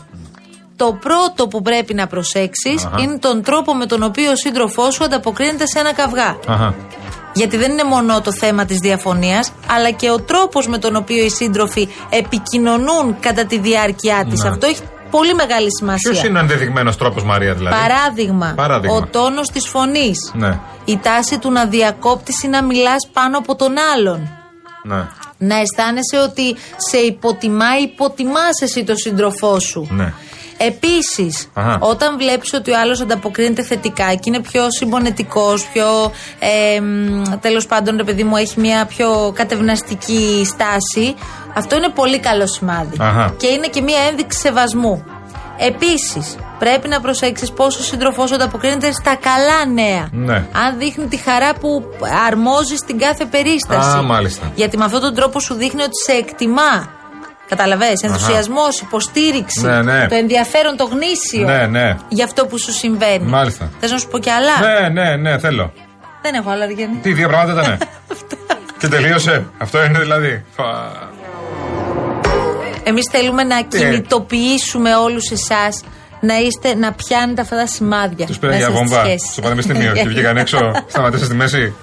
Το 0.75 0.97
πρώτο 1.01 1.47
που 1.47 1.61
πρέπει 1.61 1.93
να 1.93 2.07
προσέξεις 2.07 2.85
Αχα. 2.85 3.01
είναι 3.01 3.17
τον 3.17 3.43
τρόπο 3.43 3.73
με 3.75 3.85
τον 3.85 4.03
οποίο 4.03 4.31
ο 4.31 4.35
σύντροφός 4.35 4.93
σου 4.93 5.03
ανταποκρίνεται 5.03 5.67
σε 5.67 5.79
ένα 5.79 5.93
καυγά. 5.93 6.37
Αχα. 6.47 6.75
Γιατί 7.33 7.57
δεν 7.57 7.71
είναι 7.71 7.83
μόνο 7.83 8.21
το 8.21 8.31
θέμα 8.31 8.65
της 8.65 8.77
διαφωνίας, 8.77 9.51
αλλά 9.67 9.91
και 9.91 10.09
ο 10.11 10.21
τρόπος 10.21 10.67
με 10.67 10.77
τον 10.77 10.95
οποίο 10.95 11.23
οι 11.23 11.29
σύντροφοι 11.29 11.87
επικοινωνούν 12.09 13.19
κατά 13.19 13.45
τη 13.45 13.59
διάρκεια 13.59 14.25
της. 14.29 14.43
Ναι. 14.43 14.49
Αυτό 14.49 14.65
έχει 14.67 14.81
πολύ 15.09 15.33
μεγάλη 15.33 15.67
σημασία. 15.77 16.11
Ποιος 16.11 16.23
είναι 16.23 16.37
ο 16.37 16.41
ενδεδειγμένος 16.41 16.97
τρόπος, 16.97 17.23
Μαρία, 17.23 17.53
δηλαδή; 17.53 17.75
Παράδειγμα, 17.75 18.53
Παράδειγμα. 18.55 18.95
ο 18.97 19.05
τόνος 19.05 19.49
της 19.49 19.67
φωνής. 19.67 20.31
Ναι. 20.33 20.59
Η 20.85 20.97
τάση 20.97 21.39
του 21.39 21.51
να 21.51 21.65
διακόπτεις 21.65 22.43
ή 22.43 22.47
να 22.47 22.63
μιλάς 22.63 23.07
πάνω 23.13 23.37
από 23.37 23.55
τον 23.55 23.73
άλλον. 23.95 24.29
Ναι. 24.83 25.07
Να 25.37 25.55
αισθάνεσαι 25.59 26.17
ότι 26.23 26.55
σε 26.89 26.97
υποτιμά 26.97 27.77
ή 27.79 27.83
υποτιμάς 27.83 28.61
εσύ 28.61 28.83
τον 28.83 28.97
σύντροφό 28.97 29.59
σου. 29.59 29.87
Ναι. 29.91 30.13
Επίσης, 30.57 31.49
Αχα. 31.53 31.77
όταν 31.81 32.17
βλέπεις 32.17 32.53
ότι 32.53 32.71
ο 32.71 32.79
άλλος 32.79 33.01
ανταποκρίνεται 33.01 33.63
θετικά 33.63 34.13
και 34.13 34.23
είναι 34.23 34.41
πιο 34.41 34.71
συμπονετικός, 34.71 35.67
πιο. 35.73 36.11
Ε, 36.39 36.81
Τέλος 37.41 37.65
πάντων, 37.65 37.97
ρε 37.97 38.03
παιδί 38.03 38.23
μου, 38.23 38.35
έχει 38.35 38.59
μια 38.59 38.85
πιο 38.85 39.31
κατευναστική 39.35 40.41
στάση, 40.45 41.15
αυτό 41.55 41.75
είναι 41.75 41.89
πολύ 41.89 42.19
καλό 42.19 42.47
σημάδι. 42.47 42.97
Αχα. 42.99 43.33
Και 43.37 43.47
είναι 43.47 43.67
και 43.67 43.81
μια 43.81 43.99
ένδειξη 44.09 44.39
σεβασμού. 44.39 45.03
Επίσης, 45.57 46.35
πρέπει 46.59 46.87
να 46.87 47.01
προσέξεις 47.01 47.51
πόσο 47.51 47.79
ο 47.79 47.83
σύντροφό 47.83 48.27
σου 48.27 48.35
ανταποκρίνεται 48.35 48.91
στα 48.91 49.15
καλά 49.15 49.65
νέα. 49.73 50.09
Ναι. 50.11 50.35
Αν 50.35 50.77
δείχνει 50.77 51.07
τη 51.07 51.17
χαρά 51.17 51.53
που 51.53 51.83
αρμόζει 52.27 52.75
στην 52.75 52.99
κάθε 52.99 53.25
περίσταση. 53.25 53.97
Α, 53.97 54.01
μάλιστα. 54.01 54.51
Γιατί 54.55 54.77
με 54.77 54.85
αυτόν 54.85 55.01
τον 55.01 55.15
τρόπο 55.15 55.39
σου 55.39 55.53
δείχνει 55.53 55.81
ότι 55.81 55.97
σε 56.05 56.11
εκτιμά. 56.11 56.89
Καταλαβες, 57.49 58.01
ενθουσιασμός, 58.03 58.79
υποστήριξη, 58.81 59.61
Ναι, 59.65 59.81
ναι. 59.81 60.07
το 60.07 60.15
ενδιαφέρον, 60.15 60.77
το 60.77 60.83
γνήσιο 60.85 61.45
Ναι, 61.47 61.65
ναι. 61.65 61.97
για 62.09 62.25
αυτό 62.25 62.45
που 62.45 62.59
σου 62.59 62.71
συμβαίνει. 62.71 63.25
Μάλιστα. 63.25 63.69
Θες 63.79 63.91
να 63.91 63.97
σου 63.97 64.07
πω 64.07 64.17
κι 64.19 64.29
άλλα; 64.29 64.53
Ναι, 64.59 64.89
ναι, 64.89 65.15
ναι, 65.15 65.39
θέλω. 65.39 65.73
Δεν 66.21 66.33
έχω 66.33 66.49
άλλα, 66.49 66.63
Αργένη. 66.63 66.95
Τι, 67.01 67.13
δύο 67.13 67.27
πράγματα 67.27 67.61
ήταν. 67.61 67.77
Και 68.79 68.87
τελείωσε. 68.87 69.45
Αυτό 69.57 69.83
είναι 69.83 69.99
δηλαδή. 69.99 70.43
Φα- 70.55 70.63
Εμείς 72.83 73.07
θέλουμε 73.11 73.41
Ε. 73.41 73.45
να 73.45 73.61
κινητοποιήσουμε 73.61 74.95
όλους 74.95 75.31
εσάς 75.31 75.83
να, 76.21 76.37
είστε, 76.39 76.75
να 76.75 76.91
πιάνετε 76.93 77.41
αυτά 77.41 77.55
τα 77.55 77.67
σημάδια. 77.67 78.25
Τους 78.25 78.39
πήραν 78.39 78.55
μέσα 78.55 78.67
για 78.69 78.77
στις 78.77 78.89
βόμβα 78.89 79.05
σχέσεις. 79.05 79.31
στο 79.31 79.41
πανεπιστήμιο 79.41 79.93
και 80.03 80.07
βγήκαν 80.07 80.37
έξω, 80.37 80.71
σταματήσαν 80.87 81.25
στη 81.25 81.35
μέση. 81.35 81.73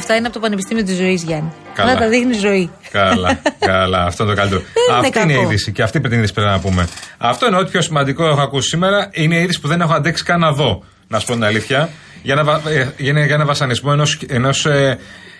Αυτά 0.00 0.14
είναι 0.16 0.26
από 0.26 0.34
το 0.34 0.40
Πανεπιστήμιο 0.40 0.84
της 0.84 0.96
Ζωής, 0.96 1.22
Γιάννη. 1.22 1.52
Καλά. 1.74 1.90
Αυτά 1.92 2.02
τα 2.04 2.08
δείχνει 2.10 2.32
ζωή. 2.34 2.70
Καλά, 2.90 3.40
καλά. 3.72 4.04
Αυτό 4.04 4.22
είναι 4.24 4.32
το 4.32 4.38
καλύτερο. 4.38 4.62
Δεν 4.62 4.96
είναι 4.98 5.06
Αυτή 5.06 5.20
είναι 5.20 5.32
η 5.32 5.36
κακό. 5.36 5.46
είδηση 5.46 5.72
και 5.72 5.82
αυτή 5.82 5.92
πρέπει 5.92 6.08
την 6.08 6.18
είδηση 6.18 6.32
πρέπει 6.34 6.50
να 6.50 6.58
πούμε. 6.60 6.88
Αυτό 7.18 7.46
είναι 7.46 7.56
ό,τι 7.56 7.70
πιο 7.70 7.80
σημαντικό 7.82 8.26
έχω 8.26 8.40
ακούσει 8.40 8.68
σήμερα. 8.68 9.08
Είναι 9.12 9.36
η 9.36 9.42
είδηση 9.42 9.60
που 9.60 9.68
δεν 9.68 9.80
έχω 9.80 9.92
αντέξει 9.94 10.24
καν 10.24 10.40
να 10.40 10.52
δω. 10.52 10.82
Να 11.08 11.18
σου 11.18 11.26
πω 11.26 11.32
την 11.32 11.44
αλήθεια. 11.44 11.88
Για 12.22 12.32
ένα, 12.32 12.44
βα- 12.44 12.60
ε, 12.70 12.92
για 12.96 13.10
ένα, 13.10 13.24
για 13.24 13.34
ένα 13.34 13.44
βασανισμό 13.44 13.90
ενό 13.92 14.04
ενός, 14.28 14.66
ε, 14.66 14.98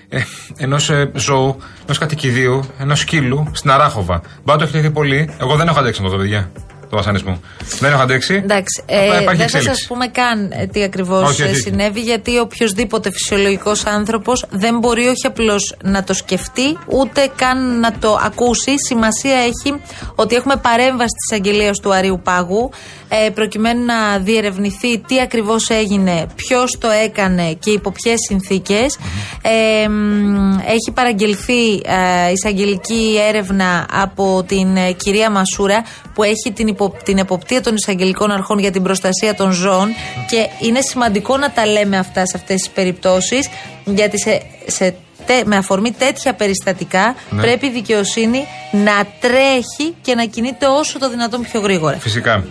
ε, 0.09 0.21
ενός, 0.57 0.91
ε, 0.91 1.11
ζώου, 1.15 1.57
ενός 1.85 1.99
κατοικιδίου, 1.99 2.69
ενός 2.79 2.99
σκύλου 2.99 3.51
στην 3.53 3.71
Αράχοβα. 3.71 4.21
Μπα 4.45 4.57
το 4.57 4.63
έχετε 4.65 4.79
δει 4.81 4.91
πολύ. 4.91 5.35
Εγώ 5.41 5.57
δεν 5.57 5.69
έχω 5.69 5.79
αντέξει 5.79 6.03
να 6.03 6.09
το 6.09 6.15
δω, 6.17 6.21
παιδιά. 6.23 6.51
Του 6.91 6.97
βασανισμού. 6.97 7.41
Δεν 7.79 7.93
έχω 7.93 8.03
αντέξει. 8.03 8.35
Εντάξει, 8.35 8.83
Απλά 8.87 8.99
ε, 8.99 9.05
υπάρχει 9.07 9.27
δεν 9.27 9.37
θα 9.37 9.43
εξέλιξη. 9.59 9.69
σας 9.69 9.87
πούμε 9.89 10.07
καν 10.07 10.51
ε, 10.53 10.67
τι 10.67 10.83
ακριβώς 10.83 11.29
Όχι, 11.29 11.43
όχι, 11.43 11.51
όχι. 11.51 11.61
συνέβη, 11.61 12.01
γιατί 12.01 12.39
οποιοδήποτε 12.39 13.11
φυσιολογικός 13.11 13.85
άνθρωπος 13.87 14.45
δεν 14.51 14.79
μπορεί 14.79 15.07
όχι 15.07 15.27
απλώς 15.27 15.77
να 15.83 16.05
το 16.05 16.15
σκεφτεί, 16.15 16.79
ούτε 16.87 17.31
καν 17.37 17.81
να 17.81 17.93
το 17.93 18.19
ακούσει. 18.25 18.75
Σημασία 18.87 19.37
έχει 19.37 19.81
ότι 20.15 20.35
έχουμε 20.35 20.57
παρέμβαση 20.57 21.15
της 21.29 21.37
αγγελίας 21.39 21.79
του 21.79 21.95
Αρίου 21.95 22.21
Πάγου, 22.25 22.71
ε, 23.09 23.31
προκειμένου 23.31 23.85
να 23.85 24.19
διερευνηθεί 24.19 24.99
τι 24.99 25.21
ακριβώς 25.21 25.69
έγινε, 25.69 26.27
ποιος 26.37 26.79
το 26.79 26.89
έκανε 26.91 27.53
και 27.53 27.71
υπό 27.71 27.93
ποιες 27.93 28.17
συνθήκες. 28.29 28.99
Ε, 29.43 29.89
μ, 29.89 30.59
έχει 30.59 30.91
παραγγελθεί 30.95 31.73
ε, 31.75 32.31
εισαγγελική 32.33 33.19
έρευνα 33.29 33.87
από 33.93 34.45
την 34.47 34.77
ε, 34.77 34.93
κυρία 34.93 35.31
Μασούρα 35.31 35.85
που 36.15 36.23
έχει 36.23 36.53
την, 36.55 36.69
υπο, 36.85 36.97
την 37.05 37.19
εποπτεία 37.19 37.61
των 37.61 37.75
εισαγγελικών 37.75 38.31
αρχών 38.31 38.59
για 38.59 38.71
την 38.71 38.83
προστασία 38.83 39.35
των 39.35 39.51
ζώων 39.53 39.89
και 40.31 40.67
είναι 40.67 40.81
σημαντικό 40.81 41.37
να 41.37 41.51
τα 41.51 41.67
λέμε 41.67 41.99
αυτά 41.99 42.27
σε 42.27 42.37
αυτές 42.37 42.57
τις 42.61 42.71
περιπτώσεις 42.71 43.49
γιατί 43.85 44.19
σε, 44.21 44.43
σε 44.67 44.95
τε- 45.27 45.45
με 45.47 45.57
αφορμή 45.57 45.93
τέτοια 45.93 46.35
περιστατικά 46.35 47.15
Ναι. 47.31 47.41
πρέπει 47.43 47.67
η 47.67 47.71
δικαιοσύνη 47.71 48.45
να 48.73 49.07
τρέχει 49.21 49.95
και 50.03 50.15
να 50.15 50.25
κινείται 50.25 50.67
όσο 50.67 50.99
το 50.99 51.11
δυνατόν 51.11 51.41
πιο 51.43 51.61
γρήγορα. 51.61 51.97
Φυσικά. 51.99 52.45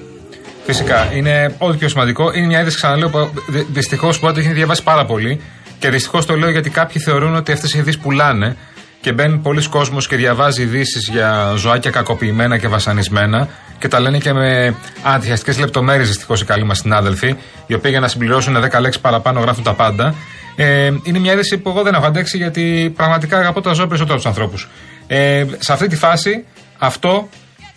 Φυσικά. 0.65 1.09
Είναι 1.13 1.55
ό,τι 1.57 1.77
πιο 1.77 1.89
σημαντικό. 1.89 2.31
Είναι 2.33 2.45
μια 2.45 2.59
είδηση, 2.61 2.75
ξαναλέω, 2.75 3.09
που 3.09 3.29
δυστυχώς 3.69 4.19
που 4.19 4.33
το 4.33 4.39
έχει 4.39 4.51
διαβάσει 4.53 4.83
πάρα 4.83 5.05
πολύ. 5.05 5.41
Και 5.79 5.89
δυστυχώς 5.89 6.25
το 6.25 6.35
λέω 6.35 6.49
γιατί 6.49 6.69
κάποιοι 6.69 7.01
θεωρούν 7.01 7.35
ότι 7.35 7.51
αυτές 7.51 7.73
οι 7.73 7.77
ειδήσεις 7.79 8.01
πουλάνε 8.01 8.55
και 9.01 9.11
μπαίνει 9.11 9.37
πολλοί 9.37 9.67
κόσμος 9.69 10.07
και 10.07 10.15
διαβάζει 10.15 10.61
ειδήσεις 10.61 11.07
για 11.09 11.53
ζωάκια 11.55 11.91
κακοποιημένα 11.91 12.57
και 12.57 12.67
βασανισμένα 12.67 13.47
και 13.79 13.87
τα 13.87 13.99
λένε 13.99 14.17
και 14.17 14.33
με 14.33 14.75
αντιχαστικέ 15.03 15.59
λεπτομέρειες 15.59 16.07
δυστυχώς 16.07 16.41
οι 16.41 16.45
καλοί 16.45 16.63
μας 16.63 16.77
συνάδελφοι, 16.77 17.35
οι 17.67 17.73
οποίοι 17.73 17.91
για 17.93 17.99
να 17.99 18.07
συμπληρώσουν 18.07 18.57
10 18.71 18.79
λέξεις 18.79 19.01
παραπάνω 19.01 19.39
γράφουν 19.39 19.63
τα 19.63 19.73
πάντα. 19.73 20.15
Ε, 20.55 20.91
είναι 21.03 21.19
μια 21.19 21.33
είδηση 21.33 21.57
που 21.57 21.69
εγώ 21.69 21.81
δεν 21.83 21.93
έχω 21.93 22.05
αντέξει 22.05 22.37
γιατί 22.37 22.93
πραγματικά 22.95 23.37
αγαπώ 23.37 23.61
τα 23.61 23.73
ζώα 23.73 23.87
περισσότερο 23.87 24.19
από 24.19 24.23
τους 24.29 24.37
ανθρώπους. 24.37 24.69
Ε, 25.07 25.45
σε 25.59 25.73
αυτή 25.73 25.87
τη 25.87 25.95
φάση 25.95 26.45
αυτό 26.77 27.29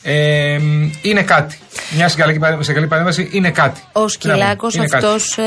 ε, 0.02 0.58
είναι 1.02 1.22
κάτι. 1.22 1.58
Μια 1.96 2.08
συγκαλική 2.08 2.38
παρέμβαση- 2.38 2.68
συγκαλή 2.68 2.86
παρέμβαση 2.86 3.28
είναι 3.32 3.50
κάτι. 3.50 3.80
Ο 3.80 3.90
Τι 3.92 3.98
να 3.98 4.02
πω, 4.02 4.08
Σκυλάκος 4.08 4.74
είναι 4.74 4.86
κάτι. 4.86 5.04
αυτός 5.04 5.38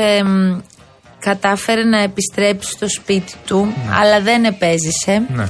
κατάφερε 1.28 1.84
να 1.84 1.98
επιστρέψει 2.02 2.70
στο 2.70 2.88
σπίτι 2.88 3.34
του, 3.46 3.74
αλλά 4.00 4.20
δεν 4.20 4.44
επέζησε. 4.44 5.22
Ναι. 5.34 5.48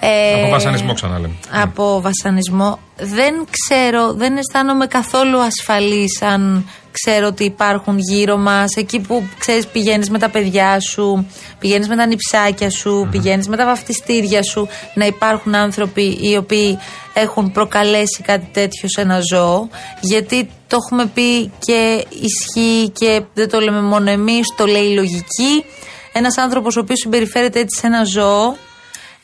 Ε, 0.00 0.40
Από 0.40 0.50
βασανισμό 0.50 0.94
ξαναλέμε. 0.94 1.34
Από 1.62 2.00
βασανισμό. 2.00 2.78
Δεν 2.96 3.34
ξέρω, 3.50 4.12
δεν 4.12 4.36
αισθάνομαι 4.36 4.86
καθόλου 4.86 5.38
ασφαλής 5.40 6.22
αν 6.22 6.68
ξέρω 7.02 7.26
ότι 7.26 7.44
υπάρχουν 7.44 7.98
γύρω 7.98 8.36
μας, 8.36 8.74
εκεί 8.76 9.00
που 9.00 9.28
ξέρεις 9.38 9.66
πηγαίνεις 9.66 10.10
με 10.10 10.18
τα 10.18 10.28
παιδιά 10.28 10.80
σου, 10.80 11.26
πηγαίνεις 11.58 11.88
με 11.88 11.96
τα 11.96 12.06
νυψάκια 12.06 12.70
σου, 12.70 13.08
πηγαίνεις 13.10 13.48
με 13.48 13.56
τα 13.56 13.64
βαφτιστήρια 13.64 14.42
σου, 14.42 14.68
να 14.94 15.06
υπάρχουν 15.06 15.54
άνθρωποι 15.54 16.18
οι 16.20 16.36
οποίοι 16.36 16.78
έχουν 17.14 17.52
προκαλέσει 17.52 18.22
κάτι 18.22 18.48
τέτοιο 18.52 18.88
σε 18.88 19.00
ένα 19.00 19.20
ζώο, 19.32 19.68
γιατί 20.00 20.48
το 20.66 20.76
έχουμε 20.76 21.06
πει 21.06 21.52
και 21.58 22.04
ισχύει 22.10 22.90
και 22.90 23.22
δεν 23.34 23.48
το 23.48 23.60
λέμε 23.60 23.80
μόνο 23.80 24.10
εμείς, 24.10 24.46
το 24.56 24.66
λέει 24.66 24.84
η 24.84 24.94
λογική. 24.94 25.64
Ένας 26.12 26.38
άνθρωπος 26.38 26.76
ο 26.76 26.80
οποίος 26.80 26.98
συμπεριφέρεται 26.98 27.60
έτσι 27.60 27.80
σε 27.80 27.86
ένα 27.86 28.04
ζώο, 28.04 28.56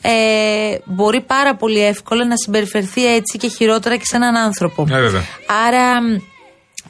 ε, 0.01 0.77
μπορεί 0.85 1.21
πάρα 1.21 1.55
πολύ 1.55 1.85
εύκολα 1.85 2.25
να 2.25 2.35
συμπεριφερθεί 2.37 3.15
έτσι 3.15 3.37
και 3.37 3.47
χειρότερα 3.47 3.95
και 3.95 4.05
σε 4.05 4.15
έναν 4.15 4.35
άνθρωπο. 4.35 4.85
Ε, 4.89 4.99
βέβαια. 4.99 5.21
Άρα, 5.67 6.01
μ, 6.01 6.15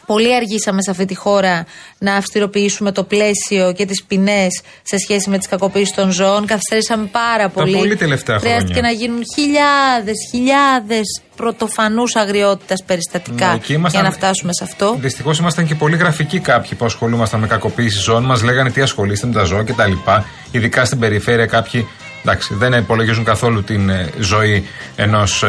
πολύ 0.05 0.36
αργήσαμε 0.36 0.81
σε 0.81 0.91
αυτή 0.91 1.05
τη 1.05 1.15
χώρα 1.15 1.65
να 1.98 2.15
αυστηροποιήσουμε 2.15 2.91
το 2.91 3.03
πλαίσιο 3.03 3.74
και 3.74 3.86
τις 3.86 4.03
ποινές 4.03 4.62
σε 4.83 4.98
σχέση 4.98 5.29
με 5.29 5.38
τις 5.38 5.48
κακοποίησεις 5.48 5.95
των 5.95 6.12
ζώων. 6.12 6.45
Καθυστερήσαμε 6.45 7.05
πάρα 7.12 7.50
πολύ. 7.50 7.75
πολύ 7.77 7.95
τελευταία 7.95 8.39
Χρειάστηκε 8.39 8.74
χρόνια. 8.74 8.89
να 8.91 8.98
γίνουν 8.98 9.22
χιλιάδες, 9.36 10.15
χιλιάδες 10.31 11.22
πρωτοφανούς 11.36 12.15
αγριότητας 12.15 12.83
περιστατικά 12.86 13.48
Ναι, 13.48 13.53
εκεί 13.53 13.74
ήμασταν- 13.74 14.01
για 14.01 14.12
να 14.12 14.15
φτάσουμε 14.15 14.53
σε 14.53 14.63
αυτό. 14.63 14.95
Δυστυχώς 15.00 15.38
ήμασταν 15.39 15.65
και 15.67 15.75
πολύ 15.75 15.95
γραφικοί 15.98 16.39
κάποιοι 16.39 16.77
που 16.77 16.86
ασχολούμασταν 16.86 17.39
με 17.39 17.48
κακοποίηση 17.48 17.98
ζώων. 18.00 18.24
Μας 18.24 18.43
λέγανε 18.43 18.69
τι 18.72 18.81
ασχολείστε 18.81 19.27
με 19.27 19.33
τα 19.33 19.43
ζώα 19.43 19.63
κτλ. 19.63 19.91
Ειδικά 20.51 20.86
στην 20.86 21.00
περιφέρεια 21.00 21.45
κάποιοι 21.45 21.88
εντάξει, 22.22 22.53
δεν 22.53 22.74
υπολογίζουν 22.74 23.24
καθόλου 23.24 23.63
την 23.63 23.89
ε, 23.89 24.10
ζωή 24.19 24.67
ενός 24.95 25.43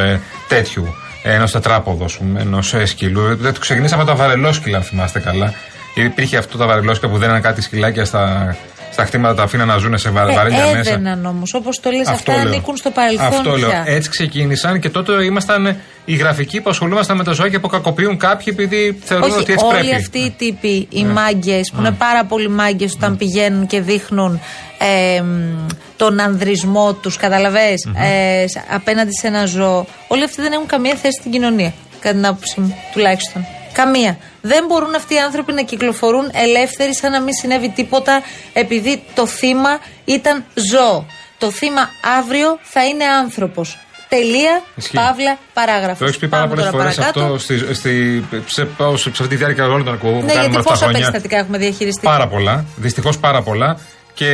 τέτοιου, 0.49 0.95
ενός 1.33 1.53
τετράποδο, 1.53 2.07
ενός 2.39 2.75
σκυλού. 2.85 3.37
Δεν 3.37 3.53
το 3.53 3.61
ξεκινήσαμε 3.61 4.03
από 4.03 4.11
τα 4.11 4.17
βαρελόσκυλα, 4.17 4.77
αν 4.77 4.83
θυμάστε 4.83 5.19
καλά. 5.21 5.53
Υπήρχε 5.95 6.37
αυτό 6.37 6.59
τα 6.59 6.67
βαρελόσκυλα 6.67 7.11
που 7.13 7.19
δέναν 7.19 7.41
κάτι 7.43 7.63
σκυλάκια 7.63 8.05
στα, 8.05 8.57
στα 8.93 9.05
χτήματα, 9.05 9.35
τα 9.35 9.43
αφήναν 9.43 9.67
να 9.67 9.77
ζουν 9.77 9.99
σε 9.99 10.11
βα, 10.11 10.25
βαρέλια 10.33 10.65
Ε, 10.65 10.73
μέσα. 10.75 10.91
έδαιναν 10.93 11.27
όμως, 11.27 11.55
όπως 11.55 11.81
το 11.81 11.91
λες, 11.91 12.09
αυτά 12.09 12.33
λέω. 12.33 12.43
ανήκουν 12.43 12.77
στο 12.77 12.91
παρελθόν. 12.91 13.27
Αυτό 13.27 13.57
λέω. 13.57 13.69
πια. 13.69 13.83
Έτσι 13.87 14.11
ξεκίνησαν 14.11 14.81
και 14.81 14.91
τότε 14.91 15.25
ήμασταν 15.25 15.77
οι 16.05 16.15
γραφικοί 16.15 16.61
που 16.61 16.71
ασχολούμασταν 16.71 17.17
με 17.17 17.25
τα 17.25 17.33
ζώα 17.33 17.49
και 17.49 17.59
που 17.59 17.69
κακοποιούν 17.69 18.17
κάποιοι 18.19 18.47
επειδή 18.59 18.99
θεωρούν 19.05 19.31
Όχι, 19.31 19.39
ότι 19.39 19.53
έτσι 19.53 19.65
όλοι 19.65 19.75
πρέπει. 19.75 19.91
Ναι. 19.91 19.97
αυτοί 19.97 20.19
οι 20.19 20.31
τύποι, 20.39 20.87
οι 20.91 21.05
μάγκες, 21.05 21.71
που 21.75 21.81
είναι 21.81 21.91
πάρα 21.91 22.25
πολλοί 22.25 22.49
μάγκες 22.49 22.93
όταν 22.95 23.17
πηγαίνουν 23.17 23.67
και 23.67 23.81
δείχνουν 23.81 24.41
ε, 24.79 25.21
μ, 25.21 25.67
τον 25.97 26.21
ανδρισμό 26.21 26.93
τους, 26.93 27.17
καταλαβες, 27.17 27.89
ε, 27.97 28.45
σ- 28.49 28.73
απέναντι 28.75 29.11
σε 29.21 29.27
ένα 29.27 29.47
ζώο. 29.47 29.87
Όλοι 30.09 30.25
αυτοί 30.25 30.43
δεν 30.43 30.53
έχουν 30.53 30.67
καμία 30.67 30.95
θέση 30.95 31.19
στην 31.21 31.31
κοινωνία. 31.31 31.73
Κατά 32.01 32.15
την 32.15 32.27
άποψή 32.27 32.61
μου, 32.61 32.77
τουλάχιστον. 32.93 33.47
Καμία. 33.73 34.19
Δεν 34.41 34.65
μπορούν 34.69 34.95
αυτοί 34.95 35.15
οι 35.15 35.19
άνθρωποι 35.19 35.53
να 35.53 35.63
κυκλοφορούν 35.63 36.31
ελεύθεροι 36.33 36.95
σαν 36.95 37.11
να 37.11 37.21
μην 37.21 37.35
συνέβη 37.35 37.69
τίποτα 37.69 38.23
επειδή 38.53 39.03
το 39.15 39.27
θύμα 39.27 39.79
ήταν 40.05 40.45
ζώο. 40.55 41.07
Το 41.39 41.51
θύμα 41.51 41.89
αύριο 42.19 42.59
θα 42.63 42.85
είναι 42.87 43.05
άνθρωπος. 43.05 43.79
Τελεία, 44.09 44.63
Ισχύει. 44.77 44.97
παύλα, 44.97 45.39
παράγραφος. 45.53 45.99
Το 45.99 46.05
έχεις 46.05 46.17
πει 46.19 46.29
πάρα 46.29 46.47
πολλές 46.49 46.67
φορές 46.71 46.99
αυτό 46.99 47.39
στη, 47.39 47.75
στη, 47.75 48.25
σε, 48.47 48.69
σε, 48.95 48.97
σε 48.97 49.09
αυτή 49.11 49.27
τη 49.29 49.37
διάρκεια 49.37 49.65
όλων 49.65 49.85
των 49.85 49.95
εκπομπών 49.95 50.19
που 50.21 50.27
Ναι, 50.27 50.33
κάνουμε 50.33 50.43
γιατί 50.51 50.57
αυτά 50.57 50.63
τα 50.71 50.75
πόσα 50.75 50.85
χρόνια. 50.87 50.99
περιστατικά 50.99 51.37
έχουμε 51.39 51.59
διαχειριστεί. 51.59 52.07
Πάρα 52.07 52.29
πολλά. 52.29 52.65
Δυστυχώς 52.77 53.19
πάρα 53.19 53.43
πολλά. 53.43 53.79
Και 54.15 54.29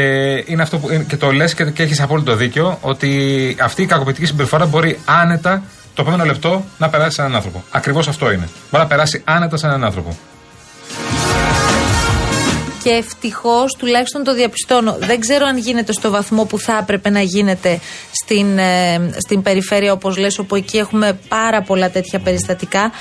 είναι 0.47 0.63
αυτό 0.63 0.79
που. 0.79 0.91
είναι- 0.93 1.05
Και 1.05 1.17
το 1.17 1.31
λες 1.33 1.55
και, 1.55 1.65
και 1.65 1.83
έχεις 1.83 2.01
απόλυτο 2.01 2.35
δίκιο 2.37 2.79
ότι 2.81 3.57
αυτή 3.61 3.83
η 3.83 3.87
κακοποιητική 3.87 4.27
συμπεριφορά 4.27 4.67
μπορεί 4.67 4.99
άνετα 5.05 5.63
το 5.95 6.03
επόμενο 6.03 6.25
λεπτό 6.25 6.65
να 6.79 6.89
περάσει 6.89 7.15
σε 7.15 7.21
έναν 7.21 7.35
άνθρωπο. 7.35 7.65
Ακριβώς 7.71 8.09
αυτό 8.09 8.31
είναι. 8.33 8.49
Μπορεί 8.71 8.83
να 8.83 8.87
περάσει 8.87 9.23
άνετα 9.25 9.57
σε 9.57 9.67
έναν 9.67 9.85
άνθρωπο. 9.85 10.17
Και 12.83 12.91
ευτυχώς 12.91 13.77
τουλάχιστον 13.79 14.25
το 14.25 14.35
διαπιστώνω. 14.35 14.97
Δεν 15.01 15.21
ξέρω 15.21 15.47
αν 15.47 15.59
γίνεται 15.59 15.93
στο 15.93 16.11
βαθμό 16.11 16.45
που 16.45 16.59
θα 16.59 16.79
έπρεπε 16.81 17.11
να 17.11 17.21
γίνεται 17.21 17.81
στην, 18.11 18.59
ε, 18.59 19.11
στην 19.19 19.43
περιφέρεια, 19.43 19.93
όπως 19.93 20.17
λες, 20.17 20.39
όπου 20.39 20.55
εκεί 20.55 20.77
έχουμε 20.77 21.19
πάρα 21.29 21.63
πολλά 21.63 21.91
τέτοια 21.91 22.19
περιστατικά. 22.19 22.93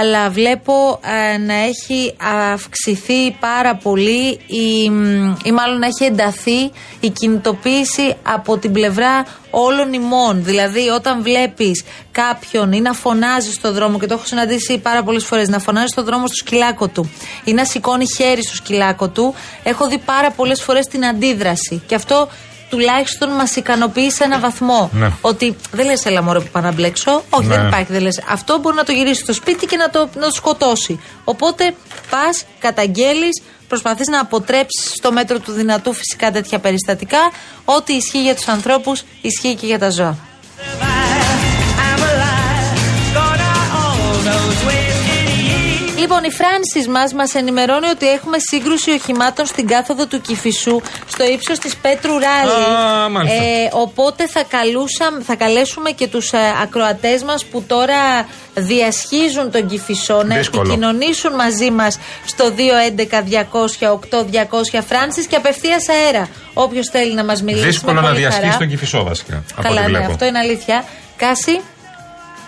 Αλλά 0.00 0.30
βλέπω 0.30 1.00
ε, 1.34 1.38
να 1.38 1.54
έχει 1.54 2.14
αυξηθεί 2.52 3.30
πάρα 3.40 3.76
πολύ 3.76 4.40
ή, 4.46 4.90
μ, 4.90 5.34
ή 5.44 5.52
μάλλον 5.52 5.78
να 5.78 5.86
έχει 5.86 6.04
ενταθεί 6.04 6.70
η 7.00 7.10
κινητοποίηση 7.10 8.16
από 8.22 8.58
την 8.58 8.72
πλευρά 8.72 9.24
όλων 9.54 9.92
ημών. 9.92 10.44
Δηλαδή, 10.44 10.88
όταν 10.88 11.22
βλέπεις 11.22 11.84
κάποιον 12.12 12.72
ή 12.72 12.80
να 12.80 12.92
φωνάζει 12.92 13.52
στο 13.52 13.72
δρόμο, 13.72 13.98
και 13.98 14.06
το 14.06 14.14
έχω 14.14 14.26
συναντήσει 14.26 14.78
πάρα 14.78 15.02
πολλές 15.02 15.24
φορές, 15.24 15.48
να 15.48 15.58
φωνάζει 15.58 15.86
στο 15.86 16.02
δρόμο 16.02 16.26
στο 16.26 16.36
σκυλάκο 16.36 16.88
του 16.88 17.10
ή 17.44 17.52
να 17.52 17.64
σηκώνει 17.64 18.04
χέρι 18.16 18.42
στο 18.42 18.54
σκυλάκο 18.54 19.08
του, 19.08 19.34
έχω 19.62 19.88
δει 19.88 19.98
πάρα 19.98 20.30
πολλές 20.30 20.62
φορές 20.62 20.86
την 20.86 21.06
αντίδραση. 21.06 21.82
Και 21.86 21.94
αυτό 21.94 22.28
τουλάχιστον 22.74 23.28
μας 23.30 23.56
ικανοποιεί 23.56 24.10
σε 24.10 24.24
ένα 24.24 24.38
βαθμό. 24.38 24.90
Ναι. 24.92 25.12
Ότι 25.20 25.56
δεν 25.72 25.86
λες, 25.86 26.04
έλα 26.06 26.22
μωρέ 26.22 26.40
που 26.40 26.48
πάω 26.52 26.62
να 26.62 26.72
μπλέξω. 26.72 27.22
Όχι, 27.30 27.46
Ναι. 27.46 27.56
δεν 27.56 27.66
υπάρχει. 27.66 27.92
Δεν 27.92 28.02
λες. 28.02 28.22
Αυτό 28.28 28.58
μπορεί 28.58 28.76
να 28.76 28.84
το 28.84 28.92
γυρίσει 28.92 29.20
στο 29.20 29.32
σπίτι 29.32 29.66
και 29.66 29.76
να 29.76 29.90
το, 29.90 30.08
να 30.14 30.20
το 30.26 30.30
σκοτώσει. 30.34 31.00
Οπότε 31.24 31.74
πας, 32.10 32.44
καταγγέλεις, 32.58 33.42
προσπαθείς 33.68 34.06
να 34.06 34.20
αποτρέψεις 34.20 34.90
στο 34.94 35.12
μέτρο 35.12 35.38
του 35.38 35.52
δυνατού 35.52 35.92
φυσικά 35.92 36.30
τέτοια 36.30 36.58
περιστατικά. 36.58 37.18
Ό,τι 37.64 37.92
ισχύει 37.92 38.22
για 38.22 38.34
τους 38.34 38.48
ανθρώπους, 38.48 39.04
ισχύει 39.20 39.54
και 39.54 39.66
για 39.66 39.78
τα 39.78 39.90
ζώα. 39.90 40.16
Λοιπόν, 46.04 46.24
η 46.24 46.30
Φράνσης 46.30 46.88
μας 46.88 47.12
μας 47.14 47.34
ενημερώνει 47.34 47.86
ότι 47.86 48.08
έχουμε 48.08 48.36
σύγκρουση 48.38 48.90
οχημάτων 48.90 49.46
στην 49.46 49.66
κάθοδο 49.66 50.06
του 50.06 50.20
Κυφισού 50.20 50.80
στο 51.06 51.24
ύψος 51.24 51.58
της 51.58 51.76
Πέτρου 51.76 52.12
Ράλι. 52.18 52.50
Α, 53.04 53.08
μάλιστα. 53.08 53.42
Ε, 53.42 53.68
οπότε 53.72 54.26
θα, 54.28 54.42
καλούσαμε, 54.48 55.22
θα 55.22 55.34
καλέσουμε 55.34 55.90
και 55.90 56.06
τους 56.06 56.32
ε, 56.32 56.38
ακροατές 56.62 57.22
μας 57.22 57.44
που 57.44 57.62
τώρα 57.66 58.28
διασχίζουν 58.54 59.50
τον 59.50 59.66
Κυφισό 59.66 60.22
να 60.22 60.36
Δύσκολο. 60.36 60.62
επικοινωνήσουν 60.62 61.34
μαζί 61.34 61.70
μας 61.70 61.98
στο 62.26 62.44
211-200-8200 64.72 64.82
Φράνσης 64.88 65.26
και 65.26 65.36
απευθείας 65.36 65.88
αέρα. 65.88 66.28
Όποιος 66.54 66.88
θέλει 66.92 67.14
να 67.14 67.24
μας 67.24 67.42
μιλήσει. 67.42 67.66
Δύσκολο 67.66 67.94
με 67.94 68.00
να 68.00 68.06
πολύ 68.06 68.18
διασχίσει 68.18 68.46
χαρά. 68.46 68.58
τον 68.58 68.68
κυφισό 68.68 69.02
βασικά. 69.04 69.36
Από 69.36 69.44
ό,τι 69.58 69.68
Καλά, 69.68 69.80
ναι, 69.80 69.86
βλέπω. 69.86 70.12
αυτό 70.12 70.24
είναι 70.24 70.38
αλήθεια. 70.38 70.84
Κάση; 71.16 71.60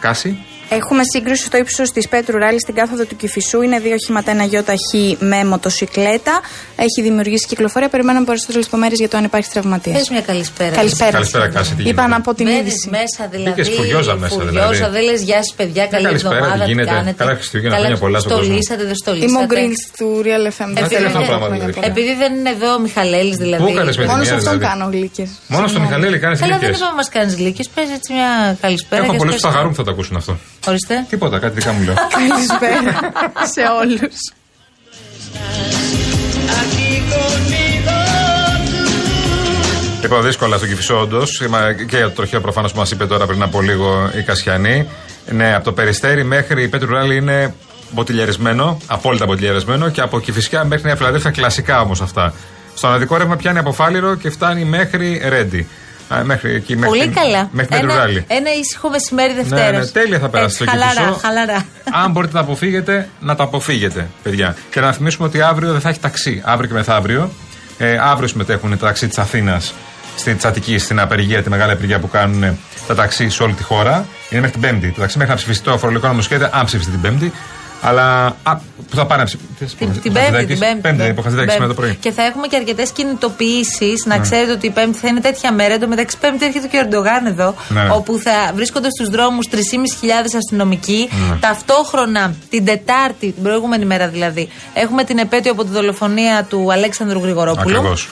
Κάση; 0.01 0.45
Έχουμε 0.69 1.03
σύγκρουση 1.13 1.45
στο 1.45 1.57
ύψος 1.57 1.91
της 1.91 2.09
Πέτρου 2.09 2.39
Ράλη 2.39 2.61
στην 2.61 2.75
κάθοδο 2.75 3.05
του 3.05 3.17
Κυφισού. 3.17 3.63
Είναι 3.63 3.79
δύο 3.79 3.95
οχήματα, 3.95 4.31
ένα 4.31 4.45
γιοταχή 4.45 5.17
με 5.21 5.45
μοτοσυκλέτα. 5.45 6.41
Έχει 6.77 7.03
δημιουργήσει 7.03 7.47
κυκλοφορία. 7.47 7.89
Περιμένουμε 7.89 8.25
περισσότερες 8.25 8.63
λεπτομέρειες 8.63 8.99
για 8.99 9.09
το 9.09 9.17
αν 9.17 9.25
υπάρχει 9.25 9.51
τραυματία. 9.51 9.93
Πες 9.93 10.09
μια 10.11 10.21
καλησπέρα. 10.21 10.75
Καλησπέρα. 10.77 11.11
Καλησπέρα, 11.11 11.49
Κάση, 11.49 11.75
τι 11.75 11.83
Είπα 11.83 11.91
γίνεται; 11.91 12.07
να 12.09 12.21
πω 12.21 12.35
την 12.35 12.45
Μπαίνεις 12.47 12.61
είδηση. 12.61 12.89
μέσα 12.91 13.29
δηλαδή. 13.31 13.51
Μπήκες 13.51 13.69
φουριόζα 13.77 14.15
μέσα, 14.15 14.35
φουριόζα, 14.35 14.71
δηλαδή. 14.71 14.93
δεν 14.97 15.03
λες 15.05 15.21
γεια 15.23 15.37
σας 15.45 15.55
παιδιά, 15.57 15.87
καλή 15.87 16.05
καλησπέρα, 16.05 16.37
εβδομάδα. 16.37 16.65
τι 16.65 16.71
γίνεται; 16.71 16.91
κάνετε. 16.91 17.17
Καλά 17.23 17.35
Χριστούγεννα, 17.35 17.75
Καλά, 17.75 17.85
χρόνια 17.87 18.01
πολλά 18.05 18.19
στον 18.19 18.31
κόσμο. 18.33 18.45
Στολίσατε, 18.47 18.85
δεν 18.91 18.97
στολίσατε. 19.03 19.31
Είμαι 19.31 19.41
ο 19.43 19.47
Γκριλ 19.51 19.73
του 19.99 20.09
Real 20.27 20.45
FM. 20.57 20.69
Δεν 20.79 20.87
θέλει 20.89 21.07
αυτό 21.07 21.19
το 21.19 21.25
πράγμα, 21.27 21.49
δηλαδή. 21.49 21.73
Επειδή 21.91 22.13
δεν 22.23 22.31
είναι 22.39 22.51
εδώ 22.57 22.69
ο 22.75 22.81
Μιχαλέλης 22.87 23.37
δηλαδή. 23.45 23.63
Πού 23.63 23.69
έκανες 23.75 23.97
με 23.97 24.03
τη 24.05 24.09
Μόνος 24.11 24.27
μία, 24.29 24.33
σε 24.33 24.35
αυτόν 24.41 24.53
δηλαδή; 24.59 24.73
κάνω 24.73 24.85
γλύκε. 24.95 25.25
Μόνος 25.55 25.71
στο 25.71 25.81
Μιχαλέλη 25.81 26.19
κάνεις 26.25 26.39
Καλά, 26.41 26.53
δεν 26.53 26.61
ηλικίε. 26.61 26.77
είπαμε 26.79 26.91
να 26.95 26.97
μας 27.01 27.09
κάνεις 27.17 27.35
γλύκε. 27.41 27.63
Πες 27.75 27.89
έτσι 27.99 28.09
μια 28.17 28.31
καλησπέρα. 28.65 29.03
Έχω 29.03 29.13
και 29.13 29.19
πολλούς 29.19 29.33
που 29.35 29.39
σπες- 29.41 29.53
θα 29.53 29.57
χαρούν 29.59 29.71
που 29.73 29.77
θα 29.81 29.85
το 29.87 29.91
ακούσουν 29.95 30.17
αυτό. 30.17 30.33
Ορίστε. 30.69 31.07
Τίποτα, 31.09 31.39
κάτι 31.39 31.55
δικά 31.55 31.73
μου 31.73 31.85
λέω. 31.85 31.95
Καλησπέρα 32.17 33.13
σε 33.55 33.61
όλους. 33.81 34.33
Λοιπόν, 40.03 40.23
δύσκολα 40.23 40.57
στο 40.57 40.67
Κυφισό, 40.67 41.01
όντως. 41.01 41.43
Και 41.87 41.97
για 41.97 42.05
το 42.05 42.11
τροχαίο 42.11 42.41
προφανώς 42.41 42.73
που 42.73 42.79
μας 42.79 42.91
είπε 42.91 43.07
τώρα 43.07 43.27
πριν 43.27 43.43
από 43.43 43.61
λίγο 43.61 44.11
η 44.17 44.23
Κασιανή. 44.23 44.89
Ναι, 45.31 45.55
από 45.55 45.65
το 45.65 45.73
περιστέρι 45.73 46.25
μέχρι 46.25 46.63
η 46.63 46.69
Πέτρου 46.69 46.93
Ράλη 46.93 47.17
είναι 47.17 47.55
μποτιλιαρισμένο, 47.91 48.79
απόλυτα 48.87 49.27
μποτιλιαρισμένο 49.27 49.89
και 49.89 50.01
από 50.01 50.21
Κυφισιά 50.21 50.65
μέχρι 50.65 50.85
Νέα 50.87 50.97
Φιλαδέλφια 50.97 51.31
κλασικά 51.31 51.81
όμως 51.81 52.01
αυτά. 52.01 52.33
Στο 52.75 52.87
αναδικό 52.87 53.17
ρεύμα 53.17 53.37
πιάνει 53.37 53.59
από 53.59 53.73
Φάληρο 53.73 54.15
και 54.15 54.31
φτάνει 54.31 54.65
μέχρι 54.65 55.23
Ρέντι. 55.29 55.69
Α, 56.09 56.25
μέχρι 56.25 56.55
εκεί, 56.55 56.77
μέχρι, 56.77 56.99
Πολύ 56.99 57.09
καλά. 57.13 57.49
Μέχρι 57.53 57.71
Πέτρου 57.75 57.91
ένα, 57.91 57.99
Ράλη. 58.01 58.25
ένα 58.29 58.51
ήσυχο 58.61 58.89
μεσημέρι 58.91 59.33
Δευτέρας. 59.35 59.71
Ναι, 59.71 59.79
ναι, 59.79 59.87
τέλεια 59.87 60.19
θα 60.19 60.29
περάσει 60.29 60.55
στο 60.55 60.65
Χαλαρά, 60.65 60.91
Κυφισό. 60.93 61.19
χαλαρά. 61.23 61.65
Αν 62.05 62.11
μπορείτε 62.11 62.33
να 62.33 62.39
τα 62.39 62.45
αποφύγετε, 62.47 63.09
να 63.21 63.35
τα 63.35 63.43
αποφύγετε, 63.45 64.07
παιδιά. 64.23 64.57
Και 64.71 64.81
να 64.81 64.93
θυμίσουμε 64.93 65.27
ότι 65.27 65.41
αύριο 65.41 65.73
δεν 65.73 65.81
θα 65.81 65.89
έχει 65.89 65.99
ταξί. 66.01 66.43
Αύριο 66.45 66.69
και 66.69 66.75
μεθαύριο. 66.75 67.31
Ε, 67.79 67.99
αύριο 68.01 68.29
συμμετέχουν 68.29 68.71
τα 68.71 68.87
ταξί 68.87 69.09
της 69.09 69.19
Αθήνας 69.19 69.75
στη 70.17 70.35
Τσατική, 70.35 70.79
στην 70.79 71.01
απεργία, 71.01 71.43
τη 71.43 71.51
μεγάλη 71.51 71.73
απεργία 71.73 71.99
που 71.99 72.09
κάνουν 72.09 72.43
ε, 72.43 72.57
τα 72.87 72.95
ταξί 72.95 73.29
σε 73.31 73.43
όλη 73.43 73.53
τη 73.53 73.63
χώρα. 73.63 74.07
Είναι 74.31 74.41
μέχρι 74.41 74.61
την 74.61 74.71
Πέμπτη. 74.71 74.91
Το 74.91 75.01
ταξί 75.01 75.17
μέχρι 75.19 75.33
να 75.33 75.39
ψηφιστεί 75.39 75.65
το 75.65 75.79
φορολογικό 75.79 76.09
νομοσχέδιο, 76.09 76.49
αν 76.53 76.65
ψηφιστεί 76.65 76.91
την 76.93 77.01
Πέμπτη. 77.01 77.33
Αλλά. 77.89 78.37
Α, 78.43 78.57
που 78.91 78.97
θα 78.97 79.07
πάνε 79.07 79.23
να 79.23 79.29
ψηφιστεί. 79.29 79.85
Την, 79.87 80.01
την 80.03 80.13
Πέμπτη, 80.13 80.45
την 80.47 80.59
Πέμπτη. 80.59 80.81
Πέμπτη, 80.81 81.03
ναι. 81.03 81.15
που 81.15 81.23
Χατζηδάκη 81.23 81.47
Την 81.49 81.57
σήμερα 81.57 81.75
το 81.75 81.81
Πέμπτη. 81.81 81.97
πρωί. 81.99 82.13
Και 82.13 82.21
θα 82.21 82.23
έχουμε 82.23 82.47
και 82.47 82.57
αρκετές 82.57 82.91
κινητοποιήσεις. 82.91 84.05
Να 84.07 84.17
Ναι. 84.17 84.23
ξέρετε 84.23 84.53
ότι 84.53 84.67
η 84.67 84.71
Πέμπτη 84.71 84.99
θα 84.99 85.09
είναι 85.09 85.21
τέτοια 85.21 85.53
μέρα. 85.53 85.75
Εν 85.75 85.81
τω 85.81 85.89
μεταξύ, 85.89 86.19
Πέμπτη 86.19 86.45
έρχεται 86.45 86.67
και 86.67 86.77
ο 86.77 86.81
Ερντογάν 86.81 87.27
εδώ. 87.27 87.55
Ναι. 87.69 87.89
Όπου 87.93 88.19
θα 88.19 88.53
βρίσκονται 88.55 88.89
στους 88.91 89.09
δρόμους 89.09 89.49
3.500 89.51 90.37
αστυνομικοί. 90.37 91.09
Ναι. 91.31 91.37
Ταυτόχρονα 91.41 92.35
την 92.51 92.65
Τετάρτη, 92.65 93.33
την 93.33 93.43
προηγούμενη 93.43 93.85
μέρα 93.85 94.09
δηλαδή, 94.09 94.49
έχουμε 94.75 95.05
την 95.05 95.19
επέτειο 95.19 95.53
από 95.53 95.65
τη 95.65 95.71
δολοφονία 95.71 96.45
του 96.49 96.73
Αλέξανδρου 96.73 97.21
Γρηγορόπουλου. 97.21 97.77
Ακριβώς. 97.77 98.09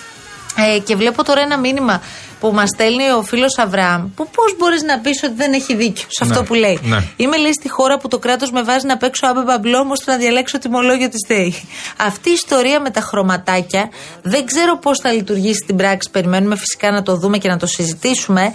Ε, 0.77 0.79
και 0.79 0.97
βλέπω 0.97 1.25
τώρα 1.25 1.41
ένα 1.41 1.59
μήνυμα 1.59 2.01
που 2.45 2.53
μας 2.53 2.69
στέλνει 2.69 3.11
ο 3.19 3.23
φίλος 3.23 3.59
Αβραάμ, 3.59 4.03
που 4.15 4.29
πώς 4.29 4.57
μπορείς 4.59 4.83
να 4.83 4.99
πεις 4.99 5.23
ότι 5.23 5.35
δεν 5.37 5.53
έχει 5.53 5.75
δίκιο 5.75 6.05
σε 6.09 6.25
αυτό 6.25 6.41
Ναι, 6.41 6.47
που 6.47 6.55
λέει; 6.55 6.79
ναι. 6.83 6.99
Είμαι 7.17 7.37
λέει 7.37 7.53
στη 7.53 7.69
χώρα 7.69 7.99
που 7.99 8.09
το 8.09 8.19
κράτος 8.19 8.51
με 8.51 8.63
βάζει 8.63 8.87
να 8.87 8.97
παίξω 8.97 9.27
άμπε 9.27 9.43
μπαμπλόμο 9.43 9.93
ώστε 9.93 10.11
να 10.11 10.17
διαλέξω 10.17 10.59
τιμολόγιο 10.59 11.09
της 11.09 11.25
ΔΕΗ. 11.29 11.55
Αυτή 11.97 12.29
η 12.29 12.33
ιστορία 12.33 12.81
με 12.81 12.91
τα 12.91 13.01
χρωματάκια 13.01 13.89
δεν 14.23 14.47
ξέρω 14.47 14.79
πώς 14.79 14.99
θα 14.99 15.13
λειτουργήσει 15.13 15.59
στην 15.63 15.77
πράξη. 15.77 16.11
Περιμένουμε 16.11 16.57
φυσικά 16.57 16.91
να 16.91 17.03
το 17.03 17.17
δούμε 17.17 17.39
και 17.39 17.49
να 17.49 17.57
το 17.57 17.67
συζητήσουμε. 17.67 18.53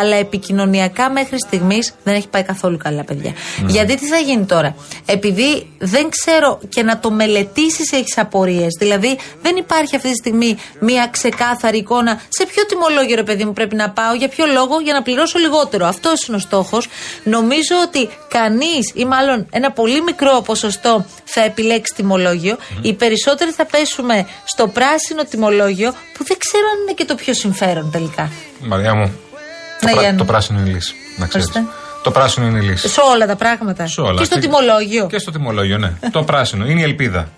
Αλλά 0.00 0.16
επικοινωνιακά 0.16 1.10
μέχρι 1.10 1.38
στιγμής 1.38 1.94
δεν 2.04 2.14
έχει 2.14 2.28
πάει 2.28 2.42
καθόλου 2.42 2.76
καλά, 2.76 3.04
παιδιά. 3.04 3.32
Γιατί 3.66 3.96
τι 3.96 4.06
θα 4.06 4.16
γίνει 4.16 4.44
τώρα; 4.44 4.74
Επειδή 5.06 5.66
δεν 5.78 6.08
ξέρω 6.08 6.60
και 6.68 6.82
να 6.82 6.98
το 6.98 7.10
μελετήσεις 7.10 7.92
έχεις 7.92 8.18
απορίες. 8.18 8.76
Δηλαδή 8.78 9.18
δεν 9.42 9.56
υπάρχει 9.56 9.96
αυτή 9.96 10.08
τη 10.08 10.16
στιγμή 10.16 10.56
μία 10.80 11.08
ξεκάθαρη 11.10 11.78
εικόνα 11.78 12.20
σε 12.28 12.46
ποιο 12.46 12.66
τιμολόγιο 12.66 13.16
ρε 13.16 13.22
παιδί 13.32 13.44
μου 13.44 13.52
πρέπει 13.52 13.74
να 13.74 13.90
πάω, 13.90 14.14
για 14.14 14.28
ποιο 14.28 14.44
λόγο, 14.46 14.80
για 14.80 14.92
να 14.92 15.02
πληρώσω 15.02 15.38
λιγότερο. 15.38 15.86
Αυτό 15.86 16.10
είναι 16.28 16.36
ο 16.36 16.40
στόχος. 16.40 16.88
Νομίζω 17.24 17.74
ότι 17.86 18.08
κανείς 18.28 18.92
ή 18.94 19.04
μάλλον 19.04 19.46
ένα 19.50 19.70
πολύ 19.72 20.02
μικρό 20.02 20.42
ποσοστό 20.44 21.04
θα 21.24 21.44
επιλέξει 21.44 21.94
τιμολόγιο. 21.96 22.56
Οι 22.82 22.92
περισσότεροι 22.94 23.50
θα 23.50 23.64
πέσουμε 23.66 24.26
στο 24.44 24.68
πράσινο 24.68 25.24
τιμολόγιο 25.24 25.90
που 25.92 26.24
δεν 26.24 26.36
ξέρω 26.38 26.64
αν 26.74 26.82
είναι 26.82 26.92
και 26.92 27.04
το 27.04 27.14
πιο 27.14 27.34
συμφέρον 27.34 27.90
τελικά. 27.90 28.30
Μαριά 28.60 28.94
μου. 28.94 29.06
Το, 29.06 29.86
Ναι, 29.86 29.90
πρά- 29.90 30.02
Γιάννη. 30.02 30.18
το 30.18 30.24
πράσινο 30.24 30.60
είναι 30.60 30.68
η 30.68 30.72
λύση. 30.72 30.94
Να 31.16 31.26
ξέρεις. 31.26 31.46
Ορίστε. 31.48 31.70
Το 32.02 32.10
πράσινο 32.10 32.46
είναι 32.46 32.58
η 32.58 32.62
λύση. 32.62 32.88
Σε 32.88 33.00
όλα 33.14 33.26
τα 33.26 33.36
πράγματα. 33.36 33.86
Σε 33.86 34.00
όλα. 34.00 34.18
Και 34.18 34.24
στο 34.24 34.34
Και- 34.34 34.40
τιμολόγιο. 34.40 35.06
Και 35.06 35.18
στο 35.18 35.30
τιμολόγιο, 35.30 35.78
ναι. 35.78 35.92
το 36.12 36.22
πράσινο 36.22 36.66
είναι 36.66 36.80
η 36.80 36.82
ελπίδα. 36.84 37.28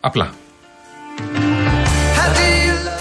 Απλά. 0.00 0.30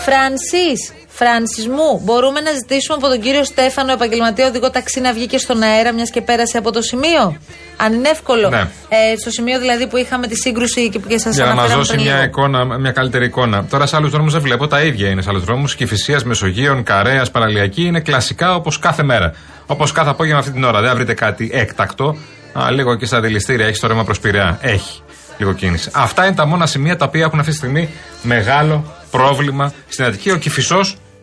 Φρανσίς, 0.06 0.94
Φρανσις 1.24 1.68
μου, 1.68 2.02
μπορούμε 2.04 2.40
να 2.42 2.52
ζητήσουμε 2.52 2.98
από 3.00 3.08
τον 3.08 3.22
κύριο 3.22 3.44
Στέφανο, 3.44 3.92
επαγγελματία 3.92 4.48
οδηγό 4.48 4.70
ταξί, 4.70 5.00
να 5.00 5.14
βγει 5.14 5.26
και 5.26 5.38
στον 5.38 5.62
αέρα, 5.62 5.94
μιας 5.94 6.10
και 6.10 6.22
πέρασε 6.22 6.58
από 6.58 6.72
το 6.72 6.82
σημείο; 6.82 7.38
Αν 7.78 7.94
είναι 7.94 8.10
εύκολο. 8.10 8.50
Ναι. 8.50 8.60
Ε, 8.90 9.18
στο 9.20 9.30
σημείο 9.30 9.60
δηλαδή 9.60 9.88
που 9.88 9.98
είχαμε 9.98 10.28
τη 10.28 10.36
σύγκρουση 10.36 10.90
και, 10.90 11.00
και 11.08 11.18
σας 11.18 11.36
Για 11.36 11.46
να 11.46 11.50
μα 11.50 11.54
αναφέραμε 11.54 11.84
δώσει 11.84 11.92
πριν 11.94 12.04
μια, 12.04 12.14
λίγο. 12.14 12.26
εικόνα, 12.26 12.80
μια 12.80 12.92
καλύτερη 12.92 13.26
εικόνα. 13.26 13.66
Τώρα 13.66 13.86
σε 13.86 13.96
άλλους 13.96 14.12
δρόμους 14.12 14.34
δεν 14.34 14.42
βλέπω, 14.42 14.68
τα 14.68 14.82
ίδια 14.82 15.10
είναι 15.10 15.22
σε 15.22 15.30
άλλους 15.30 15.44
δρόμους. 15.44 15.76
Κυφυσίας, 15.76 16.24
Μεσογείων, 16.24 16.84
Καρέας, 16.84 17.32
Παραλιακή 17.32 17.84
είναι 17.84 18.00
κλασικά 18.00 18.56
όπως 18.56 18.80
κάθε 18.80 19.04
μέρα. 19.04 19.34
Όπως 19.66 19.92
κάθε 19.92 20.10
απόγευμα 20.10 20.40
αυτή 20.40 20.52
την 20.52 20.64
ώρα. 20.64 20.80
Δεν 20.80 20.90
θα 20.90 20.96
βρείτε 20.96 21.14
κάτι 21.14 21.50
έκτακτο. 21.54 22.18
Α, 22.54 22.72
λίγο 22.72 22.96
και 22.96 23.06
στα 23.06 23.22
δηληστήρια 23.22 23.66
έχει 23.66 23.80
το 23.80 23.88
ρεύμα 23.88 24.04
προς 24.04 24.20
Πειραιά. 24.20 24.58
Έχει 24.62 25.02
λίγο 25.38 25.54
κίνηση. 25.54 25.90
Αυτά 25.94 26.26
είναι 26.26 26.36
τα 26.36 26.46
μόνα 26.46 26.66
σημεία 26.66 26.96
τα 26.96 27.06
οποία 27.06 27.24
έχουν 27.24 27.40
αυτή 27.40 27.52
τη 27.52 27.58
στιγμή 27.58 27.90
μεγάλο 28.22 28.96
πρόβλημα 29.12 29.74
στην 29.88 30.06
Αττική. 30.06 30.32
Ο 30.32 30.36
Κυφισό 30.36 30.80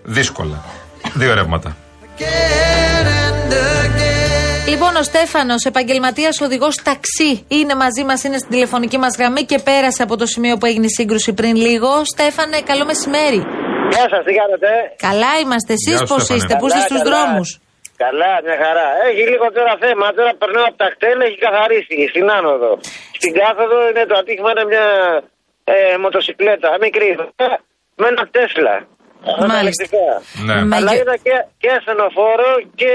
δύσκολα. 0.09 0.59
Δύο 1.15 1.35
ρεύματα. 1.35 1.77
Λοιπόν, 4.73 4.93
ο 4.97 5.03
Στέφανος, 5.03 5.63
επαγγελματίας 5.65 6.41
οδηγός 6.41 6.75
ταξί, 6.89 7.31
είναι 7.59 7.75
μαζί 7.85 8.03
μας, 8.09 8.19
είναι 8.25 8.39
στην 8.43 8.51
τηλεφωνική 8.55 8.99
μας 9.05 9.13
γραμμή 9.19 9.43
και 9.51 9.59
πέρασε 9.69 10.03
από 10.07 10.15
το 10.17 10.27
σημείο 10.27 10.55
που 10.59 10.67
έγινε 10.71 10.87
η 10.93 10.95
σύγκρουση 10.99 11.31
πριν 11.39 11.55
λίγο. 11.67 11.91
Στέφανε, 12.15 12.57
καλό 12.71 12.85
μεσημέρι. 12.91 13.41
Γεια 13.93 14.05
σας, 14.13 14.23
τι 14.27 14.33
κάνετε; 14.41 14.71
Καλά 15.09 15.33
είμαστε, 15.43 15.73
εσείς 15.79 15.95
Γεια 15.95 15.99
σου, 15.99 16.07
πώς 16.13 16.21
Στέφανε. 16.23 16.39
είστε, 16.41 16.53
που 16.61 16.67
είστε 16.69 16.79
Καλά, 16.81 16.89
στους 16.91 17.03
καλά. 17.03 17.11
δρόμους; 17.17 17.49
Καλά, 18.05 18.33
μια 18.47 18.57
χαρά. 18.65 18.89
Έχει 19.09 19.23
λίγο 19.33 19.47
τώρα 19.59 19.75
θέμα. 19.85 20.07
Τώρα 20.19 20.33
περνάω 20.43 20.67
από 20.71 20.79
τα 20.83 20.89
κτέλ, 20.95 21.19
έχει 21.29 21.39
καθαρίσει 21.47 21.97
στην 22.13 22.27
άνοδο. 22.39 22.71
Στην 23.19 23.33
κάθοδο 23.41 23.77
είναι 23.91 24.05
το 24.11 24.15
ατύχημα 24.23 24.51
είναι 24.55 24.67
μια 24.73 24.87
ε, 25.75 25.77
μοτοσυκλέτα, 26.03 26.69
μικρή, 26.85 27.11
με 28.01 28.07
ένα 28.13 28.23
Τέσλα. 28.35 28.77
Μάλιστα. 29.55 29.83
Ηλεκτρικά. 29.85 30.13
Ναι. 30.49 30.57
Με 30.71 30.75
Αλλά 30.79 30.91
γε- 30.93 31.01
είδα 31.03 31.17
και, 31.27 31.35
και 31.63 31.69
ασθενοφόρο 31.79 32.51
και 32.81 32.93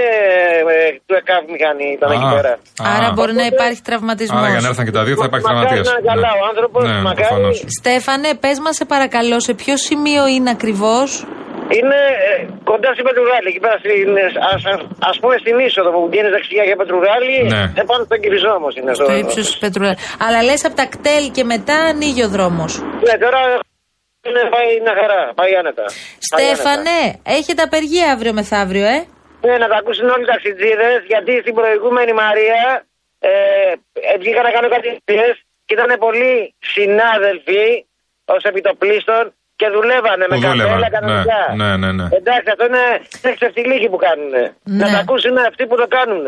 ε, 0.74 0.78
του 1.08 1.14
ΕΚΑΒ 1.20 1.44
μηχανή 1.56 1.88
ήταν 1.98 2.08
Α, 2.12 2.14
εκεί 2.18 2.28
πέρα. 2.38 2.54
Άρα 2.96 3.08
Α. 3.12 3.16
μπορεί 3.16 3.34
να 3.42 3.46
υπάρχει 3.54 3.80
τραυματισμός. 3.88 4.42
Άρα 4.42 4.50
για 4.54 4.62
να 4.66 4.70
έρθουν 4.72 4.86
και 4.88 4.96
τα 5.00 5.04
δύο 5.08 5.16
θα 5.22 5.26
υπάρχει 5.30 5.48
Μακάρι 5.48 5.66
τραυματίας. 5.66 5.86
να 5.90 5.94
είναι 5.98 6.08
καλά 6.14 6.30
ο 6.42 6.44
άνθρωπος, 6.52 6.82
ναι, 6.90 6.96
μακάρι. 7.08 7.22
προφανώς. 7.28 7.56
Στέφανε, 7.80 8.30
πες 8.44 8.58
μας 8.66 8.74
σε 8.80 8.86
παρακαλώ, 8.94 9.38
σε 9.48 9.54
ποιο 9.62 9.76
σημείο 9.88 10.24
είναι 10.34 10.50
ακριβώς; 10.58 11.10
Είναι 11.80 12.00
ε, 12.30 12.34
κοντά 12.72 12.90
στην 12.96 13.06
Πετρουγάλη, 13.08 13.48
εκεί 13.52 13.62
πέρα 13.66 13.78
στην, 13.84 14.10
ας, 14.54 14.62
ας- 14.74 14.86
ας 15.12 15.16
πούμε 15.22 15.36
στην 15.44 15.56
είσοδο 15.66 15.90
που 15.96 16.02
βγαίνει 16.12 16.30
δεξιά 16.36 16.64
για 16.70 16.76
Πετρουγάλη, 16.82 17.34
Ναι. 17.54 17.64
επάνω 17.84 18.02
στον 18.08 18.20
Κυριζό 18.24 18.52
όμως 18.60 18.74
είναι. 18.78 18.92
Στο 19.00 19.12
ύψος 19.22 19.46
της 19.50 19.58
Πετρουλά. 19.64 19.94
Αλλά 20.26 20.40
λες 20.48 20.62
από 20.68 20.76
τα 20.82 20.86
κτέλ 20.94 21.24
και 21.36 21.44
μετά 21.54 21.76
ανοίγει 21.92 22.22
ο 22.28 22.30
δρόμος. 22.36 22.72
Ναι, 23.08 23.16
τώρα 23.26 23.40
είναι, 24.28 24.42
πάει 24.56 24.70
μια 24.86 24.96
χαρά, 25.00 25.22
πάει 25.40 25.52
άνετα. 25.62 25.86
Πάει 26.34 26.46
άνετα. 26.46 26.56
Στέφανε, 26.56 26.98
έχετε 27.38 27.62
απεργία 27.68 28.06
αύριο 28.14 28.34
μεθαύριο, 28.40 28.86
ε; 28.96 29.00
Ναι, 29.48 29.56
να 29.64 29.68
τα 29.72 29.78
ακούσουν 29.82 30.08
όλοι 30.14 30.24
οι 30.26 30.30
ταξιτζίδες, 30.34 31.00
γιατί 31.12 31.32
στην 31.44 31.54
προηγούμενη 31.60 32.14
Μαρία 32.24 32.62
ε, 33.30 33.32
ε, 34.12 34.14
βγήκα 34.22 34.42
να 34.48 34.52
κάνω 34.56 34.68
κάτι 34.76 34.90
δουλειές 35.08 35.36
και 35.66 35.74
ήταν 35.78 35.90
πολλοί 36.06 36.34
συνάδελφοι 36.74 37.66
ως 38.36 38.42
επιτοπλίστων 38.52 39.24
και 39.60 39.68
δουλεύανε 39.76 40.26
με 40.30 40.36
Που 40.36 40.42
δούλευαν, 40.46 40.80
καπέλα 40.82 40.90
ναι, 40.90 40.96
κανονικά. 40.98 41.42
ναι, 41.62 41.70
ναι, 41.82 41.90
ναι. 42.00 42.06
Εντάξει, 42.20 42.48
αυτό 42.54 42.64
είναι, 42.70 42.86
είναι 43.20 43.34
ξεφτιλίχη 43.40 43.88
που 43.94 44.00
κάνουν. 44.08 44.34
Να 44.80 44.86
Ναι. 44.86 44.92
τα 44.94 45.00
ακούσουν 45.06 45.36
αυτοί 45.50 45.64
που 45.70 45.76
το 45.82 45.88
κάνουν. 45.98 46.24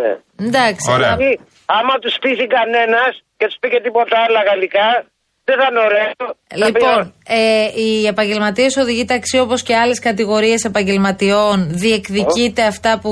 Εντάξει. 0.47 0.85
Ωραία. 0.95 1.01
Δηλαδή, 1.15 1.29
άμα 1.79 1.93
τους 2.03 2.15
πείσει 2.23 2.45
κανένας 2.57 3.11
και 3.37 3.45
τους 3.49 3.57
πει 3.61 3.67
και 3.73 3.81
τίποτα 3.85 4.15
άλλα 4.25 4.41
γαλλικά, 4.49 4.87
δεν 5.47 5.55
θα 5.61 5.67
είναι 5.71 5.79
ωραίο. 5.89 6.11
Θα 6.47 6.55
πει, 6.55 6.61
Λοιπόν, 6.65 7.13
ε, 7.27 7.81
οι 7.81 8.07
επαγγελματίες 8.07 8.75
οδηγοί 8.77 9.05
ταξί 9.05 9.37
όπως 9.39 9.61
και 9.63 9.75
άλλες 9.75 9.99
κατηγορίες 9.99 10.63
επαγγελματιών 10.63 11.67
διεκδικείτε 11.69 12.63
αυτά 12.63 12.99
που, 13.01 13.11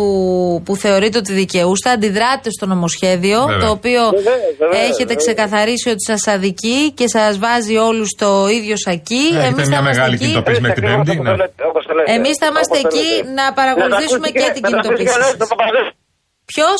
που 0.65 0.75
θεωρείτε 0.75 1.17
ότι 1.17 1.33
δικαιούστε. 1.33 1.89
Αντιδράτε 1.89 2.49
στο 2.57 2.65
νομοσχέδιο, 2.65 3.39
Βέβαια. 3.45 3.59
το 3.59 3.69
οποίο 3.71 4.01
Βεβαίως, 4.09 4.55
βεβαίως, 4.59 4.81
έχετε 4.89 4.97
βεβαίως. 5.13 5.23
ξεκαθαρίσει 5.23 5.89
ότι 5.89 6.03
σας 6.11 6.27
αδικεί 6.27 6.91
και 6.91 7.07
σας 7.07 7.37
βάζει 7.37 7.75
όλους 7.77 8.07
στο 8.17 8.47
ίδιο 8.57 8.77
σακί. 8.77 9.25
Έχετε 9.31 9.45
Εμείς 9.45 9.67
μια 9.67 9.77
θα 9.77 9.81
είμαστε 9.81 9.91
μεγάλη 9.91 10.13
εκεί. 10.13 10.23
κινητοποίηση 10.23 10.61
μέχρι 10.61 10.81
την 10.81 10.89
ακριβώς 10.89 11.05
Πέμπτη. 11.07 11.19
όπως 11.19 11.25
ναι. 11.29 11.37
το 11.37 11.41
λέτε, 11.43 11.63
όπως 11.71 11.83
το 11.87 11.93
λέτε. 11.93 12.11
Εμείς 12.17 12.35
θα 12.41 12.45
είμαστε 12.51 12.77
Όπως 12.77 12.91
το 12.93 12.97
εκεί 12.99 13.07
λέτε. 13.15 13.31
να 13.39 13.45
παρακολουθήσουμε 13.59 14.27
Να 14.27 14.31
τα 14.33 14.39
ακούσει 14.39 14.45
και 14.45 14.51
την 14.55 14.61
να 14.63 14.69
τα 14.69 14.77
ακούσει 14.77 14.83
κινητοποίηση 14.83 15.11
κανένας 15.13 15.29
σας. 15.29 15.37
τον 15.41 15.47
Παπαδόπουλο. 15.51 15.91
Ποιος; 16.51 16.79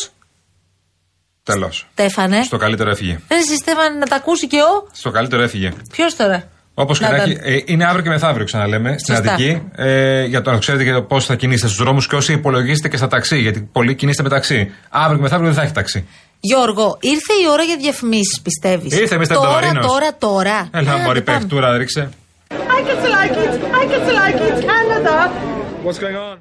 Τέλος. 1.43 1.87
Στέφανε. 1.91 2.43
Στο 2.43 2.57
καλύτερο 2.57 2.89
έφυγε. 2.89 3.19
Ρε, 3.31 3.37
εσύ, 3.37 3.55
Στέφανε, 3.55 3.97
να 3.97 4.05
τα 4.05 4.15
ακούσει 4.15 4.47
και 4.47 4.57
ο; 4.61 4.87
Στο 4.91 5.09
καλύτερο 5.11 5.41
έφυγε. 5.43 5.71
Ποιος 5.91 6.15
τώρα; 6.15 6.43
Όπως 6.73 6.97
και 6.99 7.05
Να 7.05 7.11
να 7.11 7.17
τα- 7.17 7.23
έχει. 7.23 7.37
ε, 7.41 7.57
είναι 7.65 7.85
αύριο 7.85 8.01
και 8.03 8.09
μεθαύριο, 8.09 8.45
ξαναλέμε, 8.45 8.97
στην 8.97 9.15
Σωστά. 9.15 9.31
Αττική. 9.33 9.61
Ε, 9.75 10.23
για 10.25 10.41
το 10.41 10.51
να 10.51 10.57
ξέρετε 10.57 10.83
και 10.83 11.01
πώς 11.01 11.25
θα 11.25 11.35
κινήσετε 11.35 11.67
στους 11.67 11.83
δρόμους 11.83 12.07
και 12.07 12.15
όσοι 12.15 12.33
υπολογίσετε 12.33 12.87
και 12.87 12.97
στα 12.97 13.07
ταξί. 13.07 13.39
Γιατί 13.39 13.69
πολλοί 13.71 13.95
κινείστε 13.95 14.23
με 14.23 14.29
ταξί. 14.29 14.71
Αύριο 14.89 15.15
και 15.15 15.21
μεθαύριο 15.21 15.47
δεν 15.49 15.57
θα 15.57 15.63
έχει 15.63 15.73
ταξί. 15.73 16.07
Γιώργο, 16.39 16.97
ήρθε 17.01 17.33
η 17.43 17.49
ώρα 17.51 17.63
για 17.63 17.77
διαφημίσεις, 17.77 18.41
πιστεύεις; 18.41 18.97
Ήρθε, 18.97 19.15
Mr. 19.17 19.27
Τώρα, 19.27 19.39
Ντοβαρίνος. 19.41 19.85
τώρα, 19.87 20.15
τώρα. 20.19 20.67
Έλα, 20.73 20.99
Ε, 20.99 21.03
μωρή 21.03 21.21
πάμε. 21.21 21.37
παιχτούρα, 21.37 21.77
ρίξε. 21.77 22.09
I 22.49 22.53
get 22.55 22.57
to 22.57 23.09
like 23.17 23.35
it. 23.43 23.53
I 23.79 23.83
get 23.91 24.01
to 24.07 24.13
like 24.21 24.39
it. 24.47 24.65
Canada. 24.69 25.31
What's 25.85 25.99
going 25.99 26.17
on? 26.31 26.37